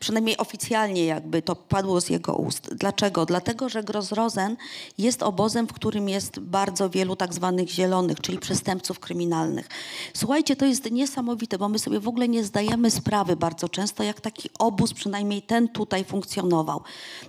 [0.00, 2.74] Przynajmniej oficjalnie jakby to padło z jego ust.
[2.74, 3.26] Dlaczego?
[3.26, 4.56] Dlatego, że Grozrozen
[4.98, 9.68] jest obozem, w którym jest bardzo wielu tak zwanych zielonych, czyli przestępców kryminalnych.
[10.14, 14.20] Słuchajcie, to jest niesamowite, bo my sobie w ogóle nie zdajemy sprawy bardzo często, jak
[14.20, 16.80] taki obóz, przynajmniej ten tutaj funkcjonował.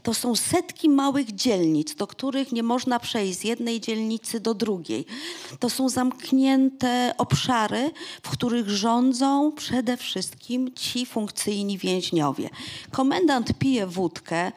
[0.04, 5.06] To są setki małych dzielnic, do których nie można przejść z jednej dzielnicy do drugiej.
[5.60, 7.92] To są zamknięte obszary,
[8.24, 12.50] w których rządzą przede wszystkim ci funkcyjni więźniowie.
[12.92, 14.52] Komendant pije wódkę,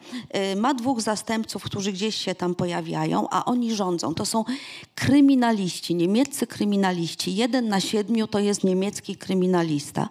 [0.53, 4.13] y, ma dwóch zastępców, którzy gdzieś się tam pojawiają, a oni rządzą.
[4.13, 4.43] To są
[4.99, 7.35] kryminaliści, niemieccy kryminaliści.
[7.35, 10.09] Jeden na siedmiu to jest niemiecki kryminalista,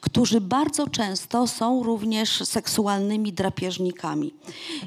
[0.00, 4.34] którzy bardzo często są również seksualnymi drapieżnikami.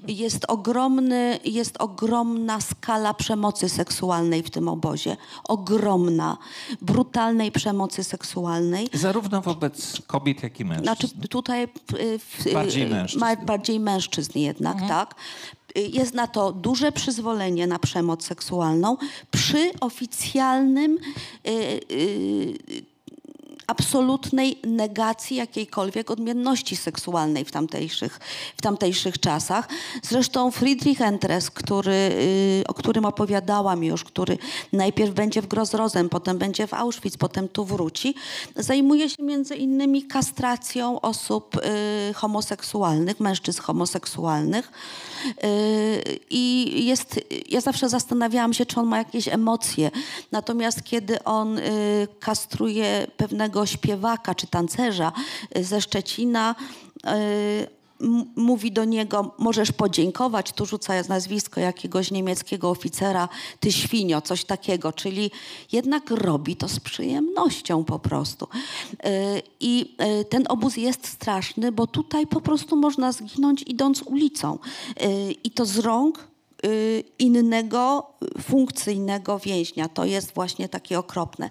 [0.07, 5.17] Jest, ogromny, jest ogromna skala przemocy seksualnej w tym obozie.
[5.43, 6.37] Ogromna,
[6.81, 8.89] brutalnej przemocy seksualnej.
[8.93, 10.83] Zarówno wobec kobiet, jak i mężczyzn.
[10.83, 11.67] Znaczy tutaj
[12.19, 13.25] w, Bardziej mężczyzn.
[13.45, 15.15] Bardziej mężczyzn jednak, tak.
[15.77, 18.97] Y, Jest na to duże przyzwolenie na przemoc seksualną
[19.31, 20.97] przy oficjalnym
[21.47, 21.51] y,
[21.91, 22.92] y,
[23.67, 28.19] absolutnej negacji jakiejkolwiek odmienności seksualnej w tamtejszych,
[28.57, 29.67] w tamtejszych czasach.
[30.01, 34.37] Zresztą Friedrich Entres, który, y, o którym opowiadałam już, który
[34.73, 38.15] najpierw będzie w Grozrozen, potem będzie w Auschwitz, potem tu wróci,
[38.55, 44.71] zajmuje się między innymi kastracją osób y, homoseksualnych, mężczyzn homoseksualnych.
[45.43, 49.91] Y, I jest, ja zawsze zastanawiałam się, czy on ma jakieś emocje.
[50.31, 51.59] Natomiast kiedy on
[52.19, 55.11] kastruje pewnego śpiewaka czy tancerza
[55.57, 56.55] y, ze Szczecina,
[57.05, 57.83] y,
[58.35, 63.29] mówi do niego, możesz podziękować, tu rzuca nazwisko jakiegoś niemieckiego oficera,
[63.59, 65.31] ty świnio, coś takiego, czyli
[65.71, 68.47] jednak robi to z przyjemnością po prostu.
[69.05, 69.95] Y, I
[70.29, 74.59] ten obóz jest straszny, bo tutaj po prostu można zginąć idąc ulicą.
[75.43, 76.27] I to z rąk
[77.19, 78.07] innego
[78.41, 79.89] funkcyjnego więźnia.
[79.89, 81.49] To jest właśnie takie okropne.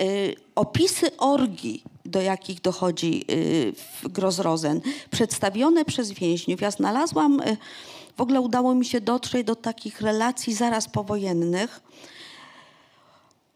[0.00, 3.72] Y, Opisy orgii, do jakich dochodzi y,
[4.02, 4.80] w Grozrozen,
[5.10, 6.60] przedstawione przez więźniów.
[6.60, 7.56] Ja znalazłam, y,
[8.16, 11.80] w ogóle udało mi się dotrzeć do takich relacji zaraz powojennych.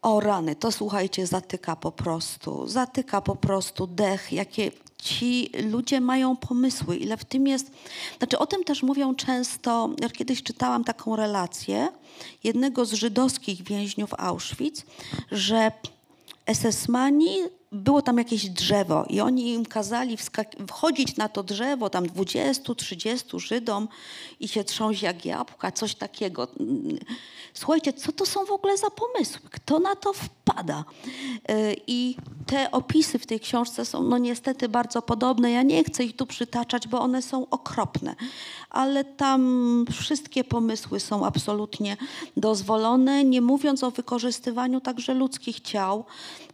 [0.01, 2.67] O rany, to słuchajcie, zatyka po prostu.
[2.67, 7.71] Zatyka po prostu dech, jakie ci ludzie mają pomysły, ile w tym jest.
[8.17, 9.89] Znaczy, o tym też mówią często.
[10.01, 11.87] Ja kiedyś czytałam taką relację
[12.43, 14.85] jednego z żydowskich więźniów Auschwitz,
[15.31, 15.71] że
[16.47, 20.17] SS-mani, było tam jakieś drzewo i oni im kazali
[20.67, 23.87] wchodzić na to drzewo, tam 20-30 Żydom
[24.39, 26.47] i się trząść jak jabłka, coś takiego.
[27.53, 29.49] Słuchajcie, co to są w ogóle za pomysły?
[29.51, 30.83] Kto na to wpada?
[31.49, 32.15] Y, I
[32.45, 35.51] te opisy w tej książce są no niestety bardzo podobne.
[35.51, 38.15] Ja nie chcę ich tu przytaczać, bo one są okropne.
[38.69, 41.97] Ale tam wszystkie pomysły są absolutnie
[42.37, 46.05] dozwolone, nie mówiąc o wykorzystywaniu także ludzkich ciał,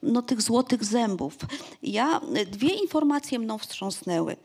[0.03, 1.10] no tych złotych zębów.
[1.83, 4.35] Ja, dwie informacje mną wstrząsnęły.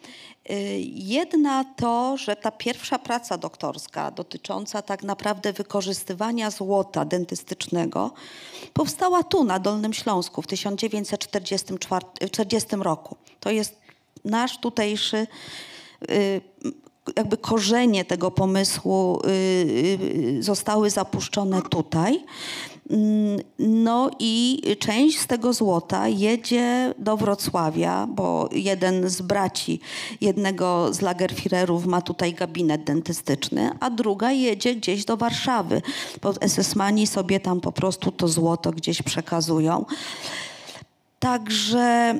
[0.51, 8.11] Y, Jedna to, że ta pierwsza praca doktorska dotycząca tak naprawdę wykorzystywania złota dentystycznego
[8.73, 13.17] powstała tu na Dolnym Śląsku w 1940 roku.
[13.41, 13.77] To jest
[14.25, 15.27] nasz tutejszy
[16.11, 16.41] y,
[17.17, 19.29] jakby korzenie tego pomysłu y,
[20.39, 22.25] y, zostały zapuszczone tutaj.
[22.91, 29.81] Mm, No i część z tego złota jedzie do Wrocławia, bo jeden z braci
[30.21, 35.83] jednego z Lagerführerów ma tutaj gabinet dentystyczny, a druga jedzie gdzieś do Warszawy,
[36.23, 39.85] bo SS-mani sobie tam po prostu to złoto gdzieś przekazują.
[41.19, 42.15] Także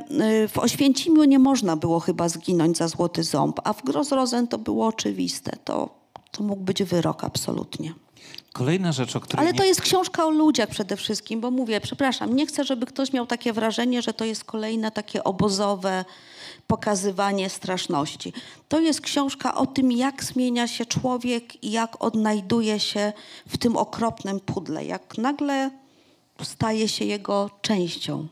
[0.45, 4.59] y, w Oświęcimiu nie można było chyba zginąć za złoty ząb, a w Grozrozen to
[4.59, 5.57] było oczywiste.
[5.65, 5.89] To,
[6.31, 8.06] to mógł być wyrok absolutnie.
[8.57, 12.37] Kolejna rzecz, o której Ale to jest książka o ludziach przede wszystkim, bo mówię, przepraszam,
[12.37, 16.05] nie chcę, żeby ktoś miał takie wrażenie, że to jest kolejne takie obozowe
[16.67, 18.33] pokazywanie straszności.
[18.69, 23.13] To jest książka o tym, jak zmienia się człowiek i jak odnajduje się
[23.49, 25.71] w tym okropnym pudle, jak nagle
[26.43, 28.27] staje się jego częścią.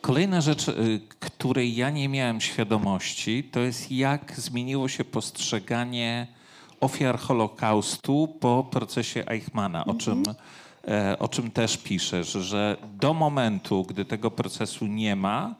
[0.00, 6.26] Kolejna rzecz, y, której ja nie miałem świadomości, to jest jak zmieniło się postrzeganie
[6.80, 10.22] ofiar Holokaustu po procesie Eichmana, o czym,
[10.88, 15.54] e, o czym też piszesz, że do momentu, gdy tego procesu nie ma,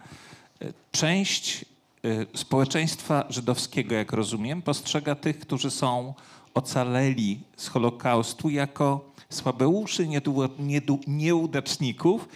[0.62, 1.64] e, część
[2.04, 6.14] e, społeczeństwa żydowskiego, jak rozumiem, postrzega tych, którzy są
[6.54, 10.08] ocaleli z Holokaustu jako słabeuszy,
[11.06, 12.28] nieudaczników.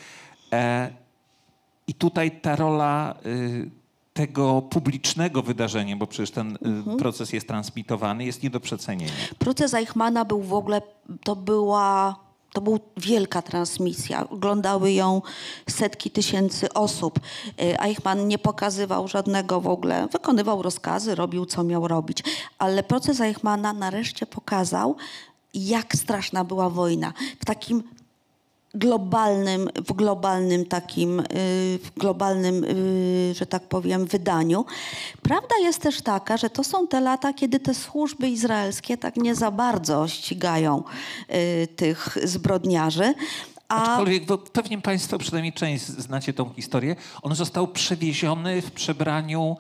[1.89, 3.71] I tutaj ta rola y,
[4.19, 6.59] tego publicznego wydarzenia, bo przecież ten
[6.95, 9.13] y, proces jest transmitowany, jest nie do przecenienia.
[9.39, 10.83] Proces Eichmana był w ogóle,
[11.25, 12.17] to była,
[12.53, 14.31] to była wielka transmisja.
[14.31, 15.23] Oglądały ją
[15.71, 17.19] setki tysięcy osób.
[17.19, 22.23] Y, Eichmann nie pokazywał żadnego w ogóle, wykonywał rozkazy, robił co miał robić.
[22.59, 24.97] Ale proces Eichmana nareszcie pokazał,
[25.55, 27.13] jak straszna była wojna.
[27.41, 27.83] W takim
[28.75, 31.25] globalnym, w globalnym takim, y,
[31.85, 34.65] w globalnym, y, że tak powiem, wydaniu.
[35.23, 39.35] Prawda jest też taka, że to są te lata, kiedy te służby izraelskie tak nie
[39.35, 40.83] za bardzo ścigają
[41.31, 43.15] y, tych zbrodniarzy.
[43.69, 49.57] A Aczkolwiek pewnie Państwo, przynajmniej część znacie tą historię, on został przewieziony w przebraniu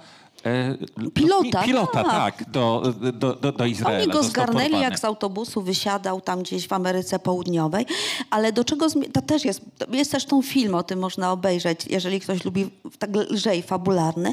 [1.14, 2.36] Pilota, pi- pilota tak.
[2.36, 4.03] tak, do, do, do, do Izraela.
[4.03, 7.86] Oni go zgarnęli, jak z autobusu wysiadał tam gdzieś w Ameryce Południowej.
[8.30, 9.61] Ale do czego to też jest,
[9.93, 14.32] jest też tą film, o tym można obejrzeć, jeżeli ktoś lubi tak lżej fabularny.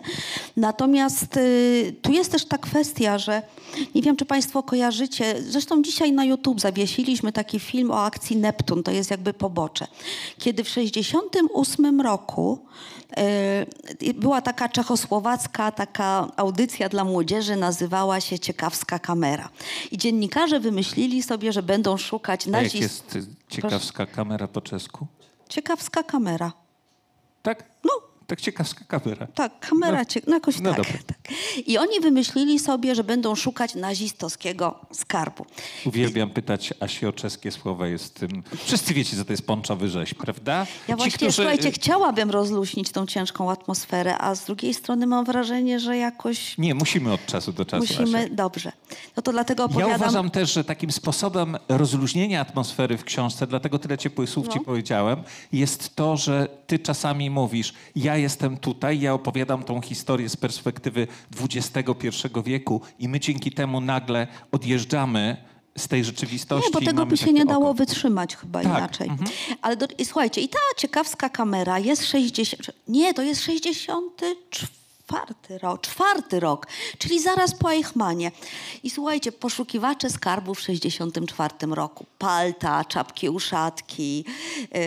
[0.57, 3.41] Natomiast y, tu jest też ta kwestia, że
[3.95, 8.83] nie wiem, czy Państwo kojarzycie, zresztą dzisiaj na YouTube zawiesiliśmy taki film o akcji Neptun,
[8.83, 9.87] to jest jakby pobocze.
[10.37, 12.59] Kiedy w 1968 roku
[14.15, 19.49] była taka czechosłowacka taka audycja dla młodzieży, nazywała się Ciekawska Kamera.
[19.91, 25.07] I dziennikarze wymyślili sobie, że będą szukać A jak jest y, ciekawska kamera po czesku?
[25.49, 26.51] Ciekawska Kamera.
[27.43, 27.63] Tak?
[27.83, 27.91] No,
[28.27, 29.27] Tak ciekawska kamera.
[29.35, 30.05] tak, kamera, No.
[30.05, 30.21] cie...
[30.27, 31.17] no jakoś No tak, tak.
[31.67, 35.45] I oni wymyślili sobie, że będą szukać nazistowskiego skarbu.
[35.85, 37.87] Uwielbiam pytać Asi o czeskie słowa.
[37.87, 38.43] Jest tym...
[38.65, 40.53] Wszyscy wiecie, co to jest ponczowy rzeź, prawda?
[40.57, 45.25] Ja Ci, właśnie, którzy- słuchajcie, chciałabym rozluźnić tą ciężką atmosferę, a z drugiej strony mam
[45.25, 47.85] wrażenie, że jakoś Nie, musimy od czasu do czasu.
[48.03, 48.19] musimy...
[48.19, 48.29] Asia.
[48.35, 48.71] Dobrze.
[49.17, 49.95] No to dlatego Ja opowiadam...
[49.95, 54.65] uważam też, że takim sposobem rozluźnienia atmosfery w książce, dlatego tyle ciepłych słów ci No.
[54.65, 60.35] powiedziałem, jest to, że ty czasami mówisz, ja jestem tutaj, ja opowiadam tą historię z
[60.35, 61.07] perspektywy
[61.41, 62.09] XXI
[62.45, 65.37] wieku i my dzięki temu nagle odjeżdżamy
[65.77, 66.69] z tej rzeczywistości.
[66.69, 69.11] Nie, bo tego by się nie dało wytrzymać chyba Tak, inaczej.
[69.61, 72.61] Ale do, i słuchajcie, i ta ciekawska kamera jest 60...
[72.87, 74.35] Nie, to jest 64
[75.61, 78.31] rok, czwarty rok, czyli zaraz po Eichmanie.
[78.83, 82.05] I słuchajcie, poszukiwacze skarbów w 64 roku.
[82.17, 84.25] Palta, czapki uszatki,
[84.73, 84.79] yy,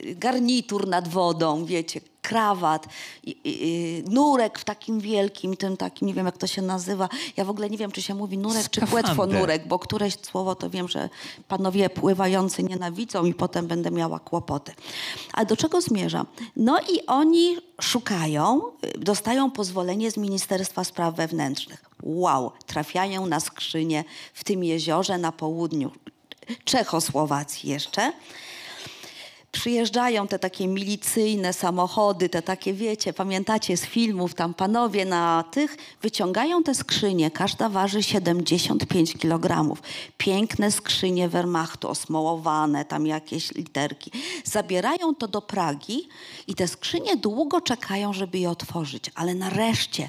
[0.00, 2.86] yy, garnitur nad wodą, wiecie, krawat,
[3.24, 7.08] i, i, nurek w takim wielkim, tym takim, nie wiem jak to się nazywa.
[7.36, 9.04] Ja w ogóle nie wiem, czy się mówi nurek, czy Skafander.
[9.04, 11.08] płetwonurek, bo któreś słowo to wiem, że
[11.48, 14.72] panowie pływający nienawidzą i potem będę miała kłopoty.
[15.32, 16.26] Ale do czego zmierzam?
[16.56, 18.62] No i oni szukają,
[18.96, 21.84] y, dostają pozwolenie z Ministerstwa Spraw Wewnętrznych.
[22.02, 24.04] Wow, trafiają na skrzynię
[24.34, 25.90] w tym jeziorze na południu
[26.64, 28.12] Czechosłowacji jeszcze
[29.58, 35.76] przyjeżdżają te takie milicyjne samochody, te takie, wiecie, pamiętacie z filmów, tam panowie na tych,
[36.02, 39.76] wyciągają te skrzynie, każda waży 75 kg.
[40.18, 44.10] Piękne skrzynie Wehrmachtu, osmołowane, tam jakieś literki.
[44.44, 46.08] Zabierają to do Pragi
[46.46, 50.08] i te skrzynie długo czekają, żeby je otworzyć, ale nareszcie,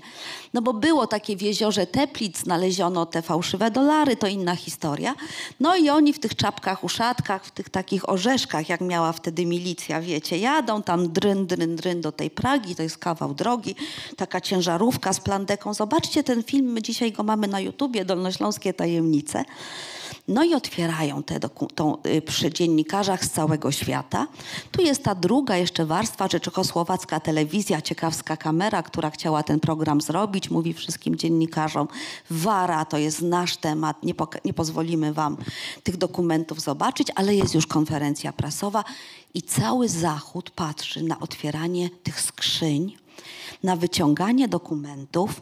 [0.54, 5.16] no bo było takie w jeziorze Teplic, znaleziono te fałszywe dolary, to inna historia.
[5.60, 10.02] No i oni w tych czapkach, uszatkach, w tych takich orzeszkach, jak miała wtedy milicja,
[10.02, 13.76] wiecie, jadą tam dryn, dryn, dryn do tej Pragi, to jest kawał drogi,
[14.16, 15.74] taka ciężarówka z plandeką.
[15.74, 19.46] Zobaczcie ten film, my dzisiaj go mamy na YouTubie, Dolnośląskie Tajemnice.
[20.28, 21.40] No i otwierają te
[21.76, 24.28] tą, y, przy dziennikarzach z całego świata.
[24.72, 30.50] Tu jest ta druga jeszcze warstwa, czechosłowacka telewizja, ciekawska kamera, która chciała ten program zrobić,
[30.50, 31.88] mówi wszystkim dziennikarzom,
[32.30, 34.14] wara to jest nasz temat, nie,
[34.46, 35.38] nie pozwolimy wam
[35.84, 38.84] tych dokumentów zobaczyć, ale jest już konferencja prasowa
[39.34, 42.98] i cały Zachód patrzy na otwieranie tych skrzyń,
[43.64, 45.42] na wyciąganie dokumentów,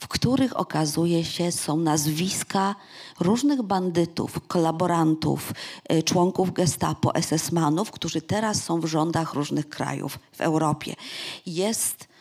[0.00, 2.74] w których okazuje się są nazwiska
[3.20, 5.52] różnych bandytów, kolaborantów,
[5.92, 10.94] y, członków gestapo, SS-manów, którzy teraz są w rządach różnych krajów w Europie.
[11.46, 12.11] Jest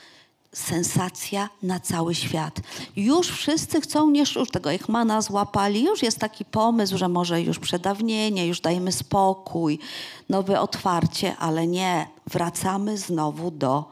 [0.53, 2.59] sensacja na cały świat.
[2.95, 7.59] Już wszyscy chcą, nie już tego Eichmana złapali, już jest taki pomysł, że może już
[7.59, 9.79] przedawnienie, już dajemy spokój,
[10.29, 13.85] nowe otwarcie, ale nie, wracamy znowu do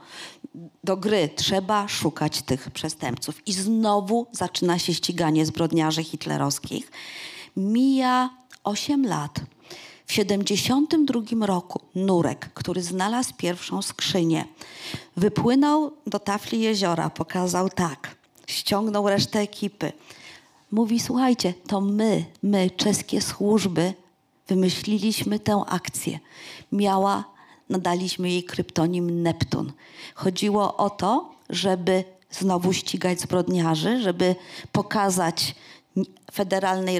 [0.84, 1.30] do gry.
[1.36, 3.47] Trzeba szukać tych przestępców.
[3.47, 6.91] I znowu zaczyna się ściganie zbrodniarzy hitlerowskich.
[7.57, 8.30] Mija
[8.64, 9.39] 8 lat.
[10.10, 14.45] W 72 roku Nurek, który znalazł pierwszą skrzynię,
[15.18, 18.16] wypłynął do tafli jeziora, pokazał tak,
[18.47, 19.91] ściągnął resztę ekipy.
[20.72, 23.93] Mówi, słuchajcie, to my, my, czeskie służby,
[24.47, 26.20] wymyśliliśmy tę akcję.
[26.72, 27.24] Miała,
[27.70, 29.72] nadaliśmy jej kryptonim Neptun.
[30.16, 34.36] Chodziło o to, żeby znowu ścigać zbrodniarzy, żeby
[34.72, 35.55] pokazać
[36.32, 37.00] Federalnej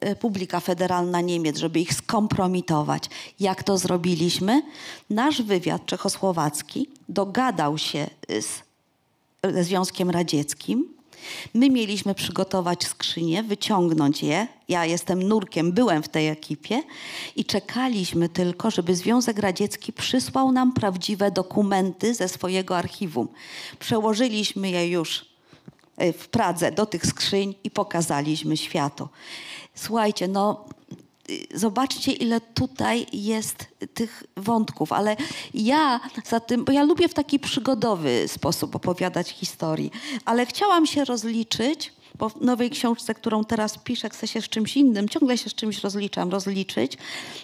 [0.00, 3.04] Republika Federalna Niemiec, żeby ich skompromitować.
[3.40, 4.62] Jak to zrobiliśmy?
[5.10, 8.06] Nasz wywiad czechosłowacki dogadał się
[8.40, 8.62] z,
[9.54, 10.94] ze Związkiem Radzieckim.
[11.54, 14.46] My mieliśmy przygotować skrzynie, wyciągnąć je.
[14.68, 16.82] Ja jestem nurkiem, byłem w tej ekipie
[17.36, 23.28] i czekaliśmy tylko, żeby Związek Radziecki przysłał nam prawdziwe dokumenty ze swojego archiwum.
[23.78, 25.33] Przełożyliśmy je już
[25.98, 29.08] w Pradze do tych skrzyń i pokazaliśmy światu.
[29.74, 30.64] Słuchajcie, no
[31.30, 35.16] y, zobaczcie, ile tutaj jest tych wątków, ale
[35.54, 39.90] ja za tym, bo ja lubię w taki przygodowy sposób opowiadać historii,
[40.24, 44.76] ale chciałam się rozliczyć bo w nowej książce, którą teraz piszę, chcę się z czymś
[44.76, 46.98] innym, ciągle się z czymś rozliczam, rozliczyć,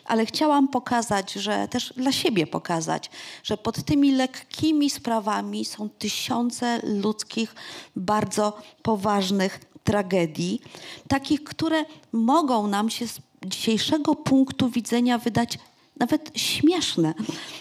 [0.05, 3.11] ale chciałam pokazać, że też dla siebie pokazać,
[3.43, 7.55] że pod tymi lekkimi sprawami są tysiące ludzkich,
[7.97, 10.61] bardzo poważnych tragedii,
[11.09, 15.59] takich, które mogą nam się z dzisiejszego punktu widzenia wydać
[16.01, 17.15] nawet śmieszne.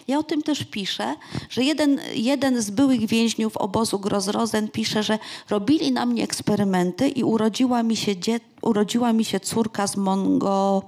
[0.08, 1.16] Ja o tym też piszę,
[1.50, 5.20] że jeden, jeden z byłych więźniów obozu Grozrozen pisze, że
[5.50, 10.84] robili na mnie eksperymenty i urodziła mi się, dzie, urodziła mi się córka z, mongo,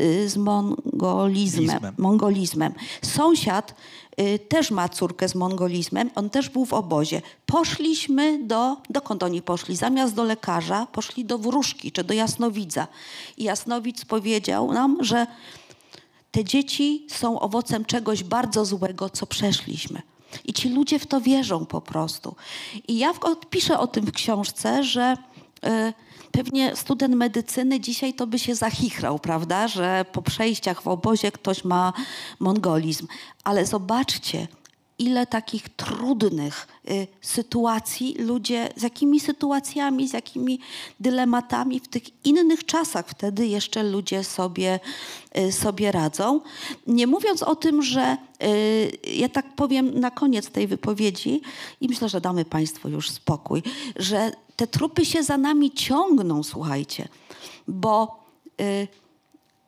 [0.00, 2.72] y, z mongolizmem, mongolizmem.
[3.02, 3.74] Sąsiad
[4.20, 7.22] y, też ma córkę z mongolizmem, on też był w obozie.
[7.46, 9.76] Poszliśmy do, dokąd oni poszli?
[9.76, 12.86] Zamiast do lekarza, poszli do wróżki czy do jasnowidza.
[13.36, 15.26] I jasnowidz powiedział nam, że
[16.38, 20.02] te dzieci są owocem czegoś bardzo złego, co przeszliśmy.
[20.44, 22.36] I ci ludzie w to wierzą po prostu.
[22.88, 23.12] I ja
[23.50, 25.16] piszę o tym w książce, że
[25.66, 25.92] y,
[26.32, 31.64] pewnie student medycyny dzisiaj to by się zachichrał, prawda, że po przejściach w obozie ktoś
[31.64, 31.92] ma
[32.38, 33.06] mongolizm.
[33.44, 34.48] Ale zobaczcie,
[34.98, 40.60] ile takich trudnych y, sytuacji ludzie, z jakimi sytuacjami, z jakimi
[41.00, 44.80] dylematami w tych innych czasach wtedy jeszcze ludzie sobie,
[45.38, 46.40] y, sobie radzą.
[46.86, 51.40] Nie mówiąc o tym, że y, ja tak powiem na koniec tej wypowiedzi
[51.80, 53.62] i myślę, że damy Państwu już spokój,
[53.96, 57.08] że te trupy się za nami ciągną, słuchajcie,
[57.68, 58.18] bo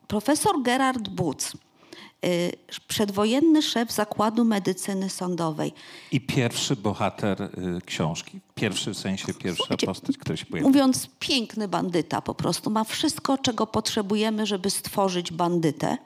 [0.09, 1.70] profesor Gerard Butz, Y,
[2.89, 5.73] przedwojenny szef Zakładu Medycyny Sądowej.
[6.12, 7.49] I pierwszy bohater y,
[7.87, 8.41] książki.
[8.61, 10.68] Pierwszy w sensie pierwsza postać, która się pojawia.
[10.68, 12.70] Mówiąc, piękny bandyta po prostu.
[12.70, 15.96] Ma wszystko, czego potrzebujemy, żeby stworzyć bandytę.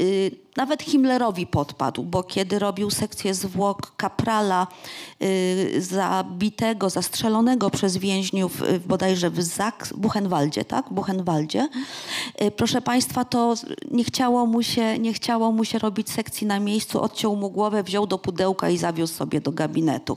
[0.00, 4.66] Y, nawet Himmlerowi podpadł, bo kiedy robił sekcję zwłok kaprala
[5.22, 10.86] y, zabitego, zastrzelonego przez więźniów y, bodajże w Zak, Buchenwaldzie, tak?
[10.90, 11.68] Buchenwaldzie.
[12.56, 13.54] Proszę Państwa, to
[13.90, 17.82] nie chciało, mu się, nie chciało mu się robić sekcji na miejscu, odciął mu głowę,
[17.82, 20.16] wziął do pudełka i zawiózł sobie do gabinetu.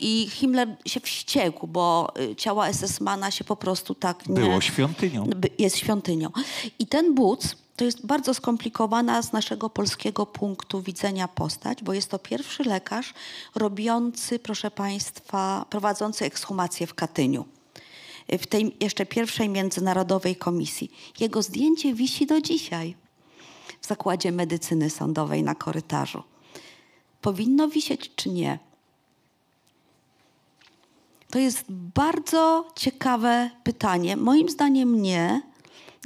[0.00, 4.40] I Himmler się wściekł, bo ciała SS-mana się po prostu tak nie...
[4.40, 5.30] Było świątynią.
[5.58, 6.30] Jest świątynią.
[6.78, 12.10] I ten Buc to jest bardzo skomplikowana z naszego polskiego punktu widzenia postać, bo jest
[12.10, 13.14] to pierwszy lekarz
[13.54, 17.44] robiący, proszę Państwa, prowadzący ekshumację w Katyniu.
[18.28, 20.92] W tej jeszcze pierwszej międzynarodowej komisji.
[21.20, 22.96] Jego zdjęcie wisi do dzisiaj
[23.80, 26.22] w Zakładzie Medycyny Sądowej na korytarzu.
[27.20, 28.58] Powinno wisieć czy nie?
[31.30, 34.16] To jest bardzo ciekawe pytanie.
[34.16, 35.42] Moim zdaniem nie,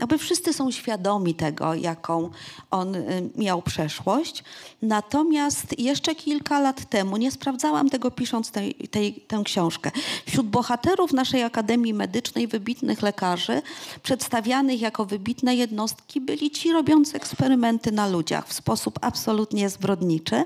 [0.00, 2.30] jakby wszyscy są świadomi tego, jaką
[2.70, 4.44] on y, miał przeszłość.
[4.82, 9.90] Natomiast jeszcze kilka lat temu, nie sprawdzałam tego pisząc tej, tej, tę książkę,
[10.26, 13.62] wśród bohaterów naszej Akademii Medycznej, wybitnych lekarzy,
[14.02, 20.44] przedstawianych jako wybitne jednostki, byli ci robiący eksperymenty na ludziach w sposób absolutnie zbrodniczy.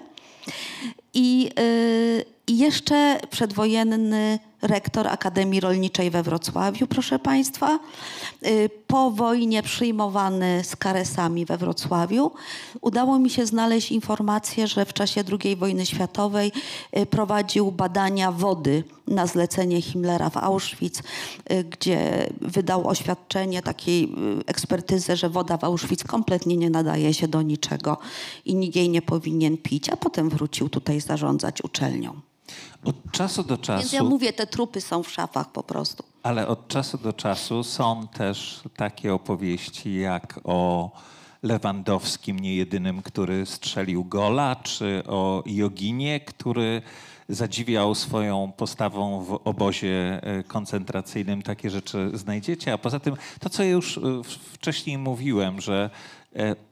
[1.14, 7.78] I, yy, i jeszcze przedwojenny rektor Akademii Rolniczej we Wrocławiu, proszę Państwa.
[8.46, 12.30] Y, po wojnie przyjmowany z karesami we Wrocławiu.
[12.80, 16.52] Udało mi się znaleźć informację, że w czasie II wojny światowej
[16.98, 21.02] y, prowadził badania wody na zlecenie Himmlera w Auschwitz,
[21.52, 24.14] y, gdzie wydał oświadczenie takiej
[24.46, 27.98] ekspertyzy, że woda w Auschwitz kompletnie nie nadaje się do niczego
[28.44, 32.20] i nikt jej nie powinien pić, a potem wrócił tutaj zarządzać uczelnią.
[32.84, 36.05] Od czasu do Więc ja czasu, mówię, te trupy są w szafach po prostu.
[36.22, 40.90] ale od czasu do czasu są też takie opowieści jak o
[41.42, 46.82] Lewandowskim, nie jedynym, który strzelił gola, czy o Joginie, który
[47.28, 51.42] zadziwiał swoją postawą w obozie e, koncentracyjnym.
[51.42, 52.72] Takie rzeczy znajdziecie.
[52.72, 54.01] A poza tym to, co ja już e,
[54.53, 55.90] wcześniej mówiłem, że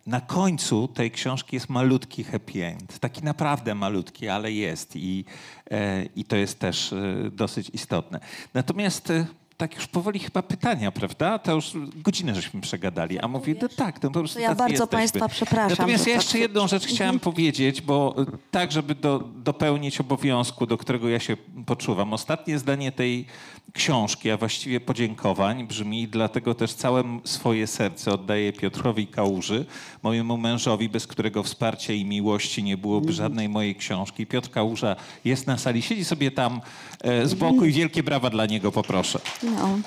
[0.06, 2.98] na końcu tej książki jest malutki happy end.
[2.98, 5.24] Taki naprawdę malutki, ale jest i,
[5.70, 8.20] e, i to jest też e, dosyć istotne.
[8.54, 9.26] Natomiast e,
[9.62, 11.38] tak już powoli chyba pytania, prawda?
[11.38, 14.72] To już godzinę żeśmy przegadali, a mówię, no tak, no po prostu To ja bardzo
[14.72, 14.86] jesteśmy.
[14.86, 18.14] państwa przepraszam, Natomiast ja tak jeszcze jedną rzecz chciałem powiedzieć, bo
[18.50, 21.36] tak, żeby do, dopełnić obowiązku, do którego ja się
[21.66, 22.12] poczuwam.
[22.12, 23.26] Ostatnie zdanie tej
[23.72, 29.64] książki, a właściwie podziękowań brzmi, dlatego też całe swoje serce oddaję Piotrowi Kałuży,
[30.02, 34.26] mojemu mężowi, bez którego wsparcia i miłości nie byłoby żadnej mojej książki.
[34.26, 36.60] Piotr Kałuża jest na sali, siedzi sobie tam
[37.00, 39.18] e, z boku i wielkie brawa dla niego poproszę.
[39.58, 39.78] No.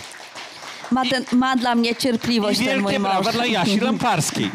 [0.91, 3.11] Ma, ten, ma dla mnie I cierpliwość ten mój wielkie mąż.
[3.11, 4.51] brawa dla Jasi Lamparskiej.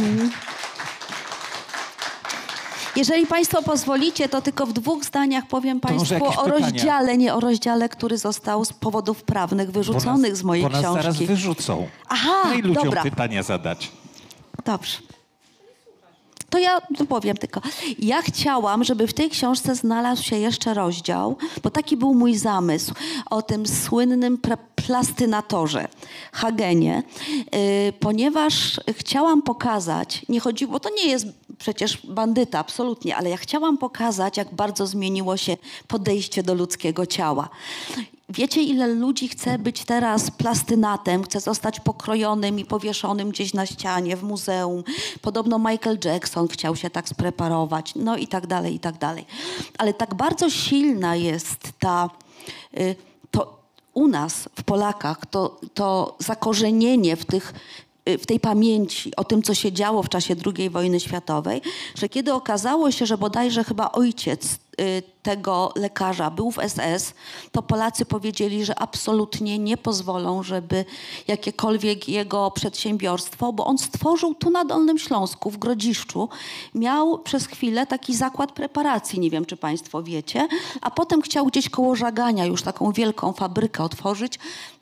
[2.96, 6.66] Jeżeli Państwo pozwolicie, to tylko w dwóch zdaniach powiem może Państwu jakieś o pytania?
[6.66, 11.00] rozdziale, nie o rozdziale, który został z powodów prawnych wyrzuconych z mojej bo nas zaraz
[11.04, 11.26] książki.
[11.26, 11.88] wyrzucą.
[12.08, 13.02] Aha, Daj ludziom dobra.
[13.02, 13.90] pytania zadać.
[14.64, 14.98] Dobrze.
[16.50, 17.60] To ja powiem tylko.
[17.98, 22.94] Ja chciałam, żeby w tej książce znalazł się jeszcze rozdział, bo taki był mój zamysł,
[23.30, 24.56] o tym słynnym pre-
[24.90, 25.88] plastynatorze
[26.32, 27.02] Hagenie,
[27.52, 31.26] yy, ponieważ chciałam pokazać, nie chodziło, bo to nie jest
[31.58, 35.56] przecież bandyta, absolutnie, ale ja chciałam pokazać, jak bardzo zmieniło się
[35.88, 37.48] podejście do ludzkiego ciała.
[38.28, 44.16] Wiecie, ile ludzi chce być teraz plastynatem, chce zostać pokrojonym i powieszonym gdzieś na ścianie,
[44.16, 44.84] w muzeum.
[45.20, 49.26] Podobno Michael Jackson chciał się tak spreparować, no i tak dalej, i tak dalej.
[49.78, 52.10] Ale tak bardzo silna jest ta,
[52.78, 53.09] y,
[54.00, 57.52] u nas, w Polakach, to, to zakorzenienie w tych
[58.18, 61.62] w tej pamięci o tym, co się działo w czasie II wojny światowej,
[61.94, 67.14] że kiedy okazało się, że bodajże chyba ojciec y, tego lekarza był w SS,
[67.52, 70.84] to Polacy powiedzieli, że absolutnie nie pozwolą, żeby
[71.28, 76.28] jakiekolwiek jego przedsiębiorstwo, bo on stworzył tu na Dolnym Śląsku, w Grodziszczu,
[76.74, 80.48] miał przez chwilę taki zakład preparacji, nie wiem czy Państwo wiecie,
[80.80, 84.38] a potem chciał gdzieś koło Żagania już taką wielką fabrykę otworzyć,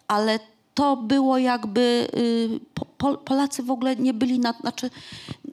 [0.08, 0.38] ale
[0.78, 4.90] to było jakby y, po, po, Polacy w ogóle nie byli na, znaczy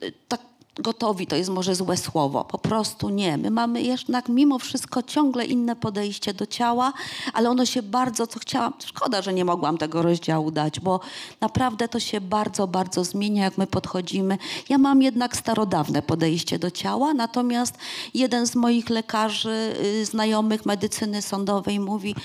[0.04, 0.42] y, tak
[0.76, 3.38] gotowi, to jest może złe słowo, po prostu nie.
[3.38, 6.94] My mamy jednak mimo wszystko ciągle inne podejście do ciała,
[7.34, 11.00] ale ono się bardzo, co chciałam, szkoda, że nie mogłam tego rozdziału dać, bo
[11.42, 14.38] naprawdę to się bardzo, bardzo zmienia, jak my podchodzimy.
[14.70, 17.78] Ja mam jednak starodawne podejście do ciała, natomiast
[18.14, 22.16] jeden z moich lekarzy, y, znajomych medycyny sądowej mówi,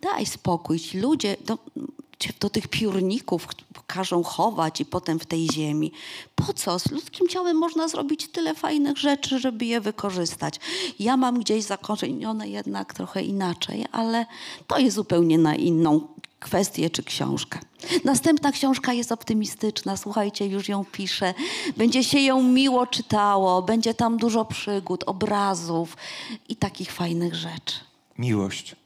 [0.00, 1.56] daj spokój, ludzie, cię
[2.40, 3.48] do tych piórników
[3.86, 5.92] każą chować i potem w tej ziemi.
[6.34, 6.78] Po co?
[6.78, 10.60] Z ludzkim ciałem można zrobić tyle fajnych rzeczy, żeby je wykorzystać.
[10.98, 14.26] Ja mam gdzieś zakorzenione jednak trochę inaczej, ale
[14.66, 16.08] to jest zupełnie na inną
[16.40, 17.58] kwestię czy książkę.
[18.04, 21.34] Następna książka jest optymistyczna, słuchajcie, już ją piszę.
[21.76, 25.96] Będzie się ją miło czytało, będzie tam dużo przygód, obrazów
[26.48, 27.74] i takich fajnych rzeczy.
[28.18, 28.79] Miłość.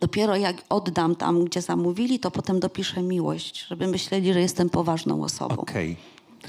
[0.00, 5.24] Dopiero jak oddam tam, gdzie zamówili, to potem dopiszę miłość, żeby myśleli, że jestem poważną
[5.24, 5.56] osobą.
[5.56, 5.96] Okej.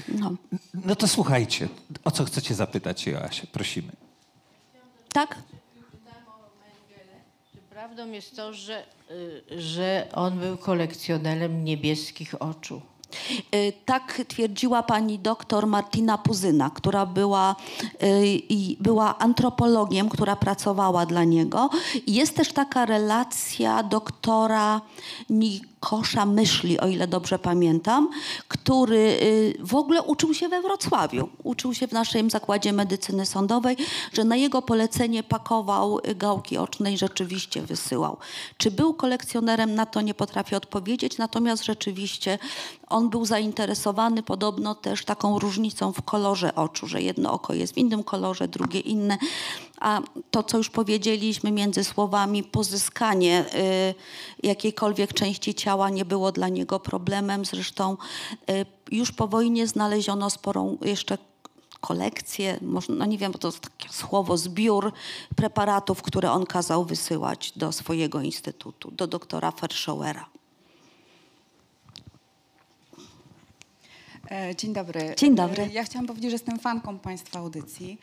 [0.08, 0.34] No.
[0.84, 1.68] No to słuchajcie,
[2.04, 3.46] o co chcecie zapytać Joasię?
[3.52, 3.92] Prosimy.
[5.12, 5.38] Tak?
[7.52, 12.80] Czy prawdą jest to, że, y, że on był kolekcjonerem niebieskich oczu?
[13.54, 17.56] Y, Tak twierdziła pani doktor Martina Puzyna, która była,
[18.02, 21.70] y, była antropologiem, która pracowała dla niego.
[22.06, 24.80] Jest też taka relacja doktora
[25.82, 28.08] Nikosza Myszli, o ile dobrze pamiętam,
[28.48, 31.28] który y, w ogóle uczył się we Wrocławiu.
[31.42, 33.76] Uczył się w naszym zakładzie medycyny sądowej,
[34.12, 38.16] że na jego polecenie pakował gałki oczne i rzeczywiście wysyłał.
[38.56, 42.38] Czy był kolekcjonerem, na to nie potrafię odpowiedzieć, natomiast rzeczywiście
[42.88, 47.78] on był zainteresowany podobno też taką różnicą w kolorze oczu, że jedno oko jest w
[47.78, 49.18] innym kolorze, drugie inne.
[49.80, 50.00] A
[50.30, 53.44] to, co już powiedzieliśmy między słowami, pozyskanie
[54.42, 57.44] y, jakiejkolwiek części ciała nie było dla niego problemem.
[57.44, 57.96] Zresztą
[58.50, 61.18] y, już po wojnie znaleziono sporą jeszcze
[61.80, 64.92] kolekcję, może, no nie wiem, bo to takie słowo, zbiór
[65.36, 70.37] preparatów, które on kazał wysyłać do swojego instytutu, do doktora Ferschauera.
[74.56, 75.14] Dzień dobry.
[75.16, 75.62] Dzień dobry.
[75.62, 78.00] E, Ja chciałam powiedzieć, że jestem fanką Państwa audycji.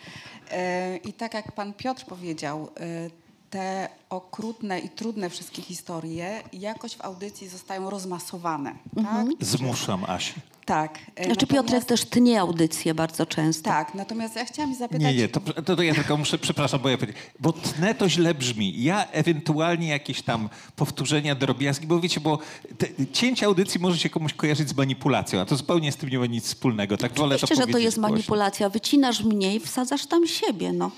[0.52, 3.10] E, I tak jak Pan Piotr powiedział, e,
[3.56, 8.76] te okrutne i trudne wszystkie historie jakoś w audycji zostają rozmasowane.
[8.98, 9.28] Mhm.
[9.28, 9.48] Tak?
[9.48, 10.34] Zmuszam Asię.
[10.66, 11.00] tak.
[11.26, 13.70] Znaczy Piotrek też tnie audycje bardzo często.
[13.70, 15.02] Tak, natomiast ja chciałam zapytać...
[15.02, 18.10] Nie, nie, to, to, to ja tylko muszę, przepraszam, bo ja powiedziałem, bo tnę to
[18.10, 18.84] źle brzmi.
[18.84, 22.40] Ja ewentualnie jakieś tam powtórzenia, drobiazgi, bo wiecie, bo
[22.78, 26.20] te, cięcie audycji może się komuś kojarzyć z manipulacją, a to zupełnie z tym nie
[26.20, 26.98] ma nic wspólnego.
[26.98, 28.16] Tak wolę Oczywiście, to że to jest głośno.
[28.16, 28.70] manipulacja.
[28.70, 30.92] Wycinasz mniej, wsadzasz tam siebie, no.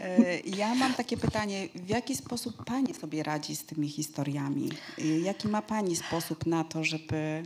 [0.00, 4.70] E, Ja mam takie pytanie, w jaki sposób pani sobie radzi z tymi historiami?
[4.98, 7.42] E, Jaki ma pani sposób na to, żeby...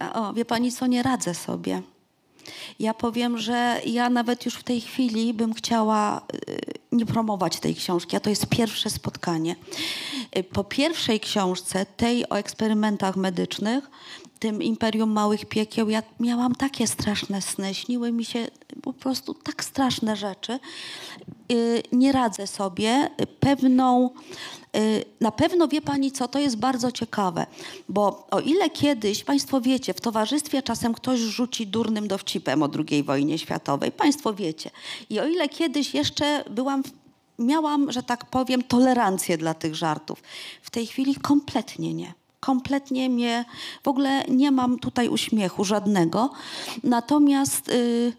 [0.00, 1.82] e, O, wie pani co, nie radzę sobie.
[2.78, 6.20] Ja powiem, że ja nawet już w tej chwili bym chciała
[6.92, 9.56] nie promować tej książki, a to jest pierwsze spotkanie.
[10.52, 13.90] Po pierwszej książce, tej o eksperymentach medycznych,
[14.38, 18.46] tym Imperium Małych Piekieł, ja miałam takie straszne sny, śniły mi się
[18.82, 20.58] po prostu tak straszne rzeczy.
[21.52, 23.10] Y, Nie radzę sobie
[23.40, 24.10] pewną
[24.76, 27.46] Y, Na pewno wie pani co, to jest bardzo ciekawe,
[27.88, 33.02] bo o ile kiedyś, państwo wiecie, w towarzystwie czasem ktoś rzuci durnym dowcipem o II
[33.02, 34.70] wojnie światowej, państwo wiecie.
[35.10, 36.82] I o ile kiedyś jeszcze byłam,
[37.38, 40.22] miałam, że tak powiem, tolerancję dla tych żartów,
[40.62, 42.12] w tej chwili kompletnie nie.
[42.40, 43.44] Kompletnie mnie,
[43.82, 46.30] w ogóle nie mam tutaj uśmiechu żadnego.
[46.84, 47.68] Natomiast...
[47.68, 48.12] y,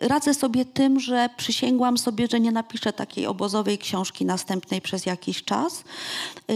[0.00, 5.44] radzę sobie tym, że przysięgłam sobie, że nie napiszę takiej obozowej książki następnej przez jakiś
[5.44, 5.84] czas,
[6.48, 6.54] yy,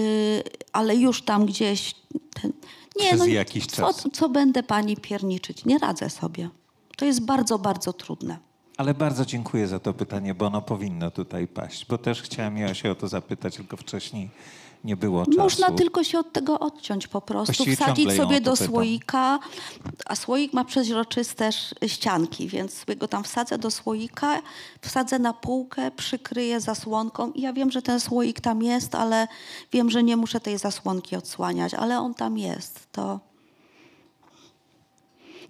[0.73, 1.95] ale już tam gdzieś.
[2.43, 2.53] Ten,
[2.97, 4.07] nie, Przez no, jakiś co, czas.
[4.13, 5.65] Co będę pani pierniczyć?
[5.65, 6.49] Nie radzę sobie.
[6.97, 8.39] To jest bardzo, bardzo trudne.
[8.77, 12.75] Ale bardzo dziękuję za to pytanie, bo ono powinno tutaj paść, bo też chciałem ja
[12.75, 14.31] się o to zapytać, tylko wcześniej
[14.85, 15.39] nie było czasu.
[15.39, 18.67] Można tylko się od tego odciąć po prostu, Właściwie wsadzić sobie do pytam.
[18.69, 19.39] słoika,
[20.07, 21.51] a słoik ma przeźroczyste
[21.87, 24.43] ścianki, więc sobie go tam wsadzę do słoika,
[24.81, 29.29] wsadzę na półkę, przykryję zasłonką i ja wiem, że ten słoik tam jest, ale
[29.73, 32.93] wiem, że nie muszę tej zasłonki odsłaniać, ale on tam jest.
[32.93, 33.28] To...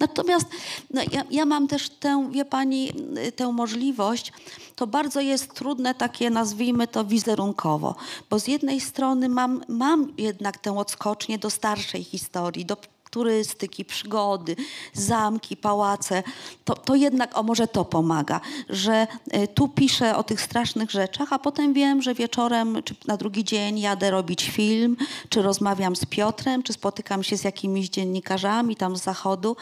[0.01, 0.47] Natomiast
[0.91, 2.93] no, ja, ja mam też tę, wie pani,
[3.37, 4.33] tę możliwość.
[4.77, 7.95] To bardzo jest trudne takie, nazwijmy to wizerunkowo,
[8.31, 12.77] bo z jednej strony mam, mam jednak tę odskocznię do starszej historii, do
[13.11, 14.57] turystyki, przygody,
[14.93, 16.23] zamki, pałace,
[16.65, 21.33] to, to jednak, o może to pomaga, że y, tu piszę o tych strasznych rzeczach,
[21.33, 24.97] a potem wiem, że wieczorem czy na drugi dzień jadę robić film,
[25.29, 29.57] czy rozmawiam z Piotrem, czy spotykam się z jakimiś dziennikarzami tam z zachodu.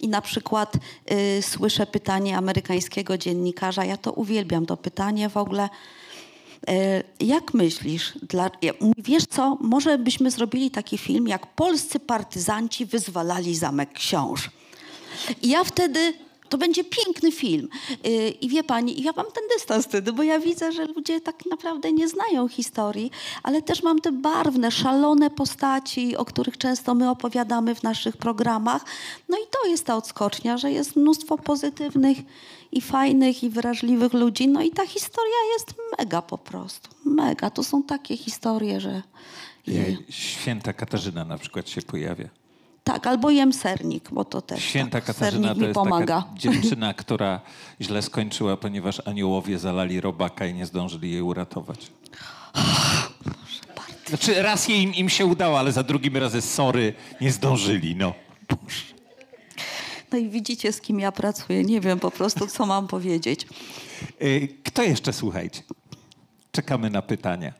[0.00, 5.68] I na przykład y, słyszę pytanie amerykańskiego dziennikarza, ja to uwielbiam, to pytanie w ogóle,
[5.68, 6.05] E,
[7.20, 8.50] Jak myślisz, dla,
[8.98, 14.50] wiesz co, może byśmy zrobili taki film, jak polscy partyzanci wyzwalali Zamek Książ.
[15.42, 16.14] I ja wtedy,
[16.48, 17.68] to będzie piękny film.
[18.06, 21.46] Y, I wie pani, ja mam ten dystans wtedy, bo ja widzę, że ludzie tak
[21.50, 23.10] naprawdę nie znają historii,
[23.42, 28.84] ale też mam te barwne, szalone postaci, o których często my opowiadamy w naszych programach.
[29.28, 32.18] No i to jest ta odskocznia, że jest mnóstwo pozytywnych
[32.72, 34.48] i fajnych i wrażliwych ludzi.
[34.48, 36.88] No i ta historia jest mega po prostu.
[37.04, 37.50] Mega.
[37.50, 39.02] To są takie historie, że...
[39.66, 39.98] Jej.
[40.08, 42.28] Święta Katarzyna na przykład się pojawia.
[42.84, 46.22] Tak, albo jem sernik, bo to też Święta tak, Katarzyna to jest pomaga.
[46.22, 47.40] taka dziewczyna, która
[47.80, 51.90] źle skończyła, ponieważ aniołowie zalali robaka i nie zdążyli jej uratować.
[54.06, 58.14] Znaczy raz jej, im, się udało, ale za drugim razem sorry, nie zdążyli, no.
[60.12, 61.64] No i widzicie, z kim ja pracuję.
[61.64, 63.46] Nie wiem po prostu, co mam powiedzieć.
[64.22, 65.62] Y, Kto jeszcze, słuchajcie?
[66.52, 67.52] Czekamy na pytania.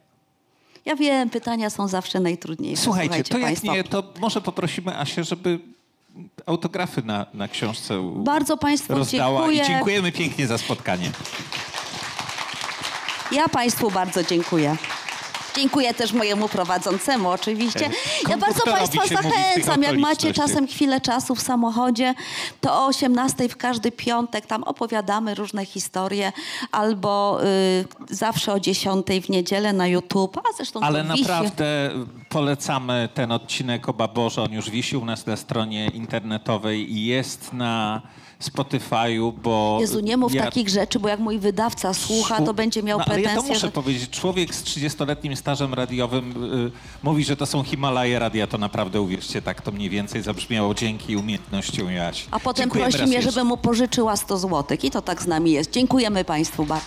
[0.84, 2.82] Ja wiem, pytania są zawsze najtrudniejsze.
[2.82, 3.72] Słuchajcie, to jak państwo.
[3.72, 5.58] nie, to może poprosimy Asię, żeby
[6.46, 9.38] autografy na, na książce Bardzo Państwu rozdała.
[9.40, 9.62] dziękuję.
[9.62, 11.10] I dziękujemy pięknie za spotkanie.
[13.32, 14.76] Ja Państwu bardzo dziękuję.
[15.56, 17.90] Dziękuję też mojemu prowadzącemu oczywiście.
[18.28, 22.14] Ja bardzo Państwa zachęcam, jak macie czasem chwilę czasu w samochodzie,
[22.60, 26.32] to o 18 w każdy piątek tam opowiadamy różne historie,
[26.72, 27.38] albo
[28.10, 31.22] y, zawsze o 10 w niedzielę na YouTube, a zresztą Ale to wisi.
[31.22, 31.90] naprawdę
[32.28, 34.42] polecamy ten odcinek o Baborze.
[34.42, 38.02] On już wisi u nas na stronie internetowej i jest na
[38.40, 39.78] Spotify'u, bo...
[39.80, 43.04] Jezu, nie mów ja- takich rzeczy, bo jak mój wydawca słucha, to będzie miał no,
[43.04, 43.72] ale pretensje, ja to muszę że...
[43.72, 44.10] powiedzieć.
[44.10, 46.70] Człowiek z 30-letnim stażem radiowym y,
[47.02, 48.46] mówi, że to są Himalaje radia.
[48.46, 52.26] To naprawdę, uwierzcie, tak to mniej więcej zabrzmiało dzięki umiejętnościom Jaś.
[52.30, 54.84] A potem prosi mnie, żebym mu pożyczyła 100 złotych.
[54.84, 55.70] I to tak z nami jest.
[55.70, 56.86] Dziękujemy Państwu bardzo.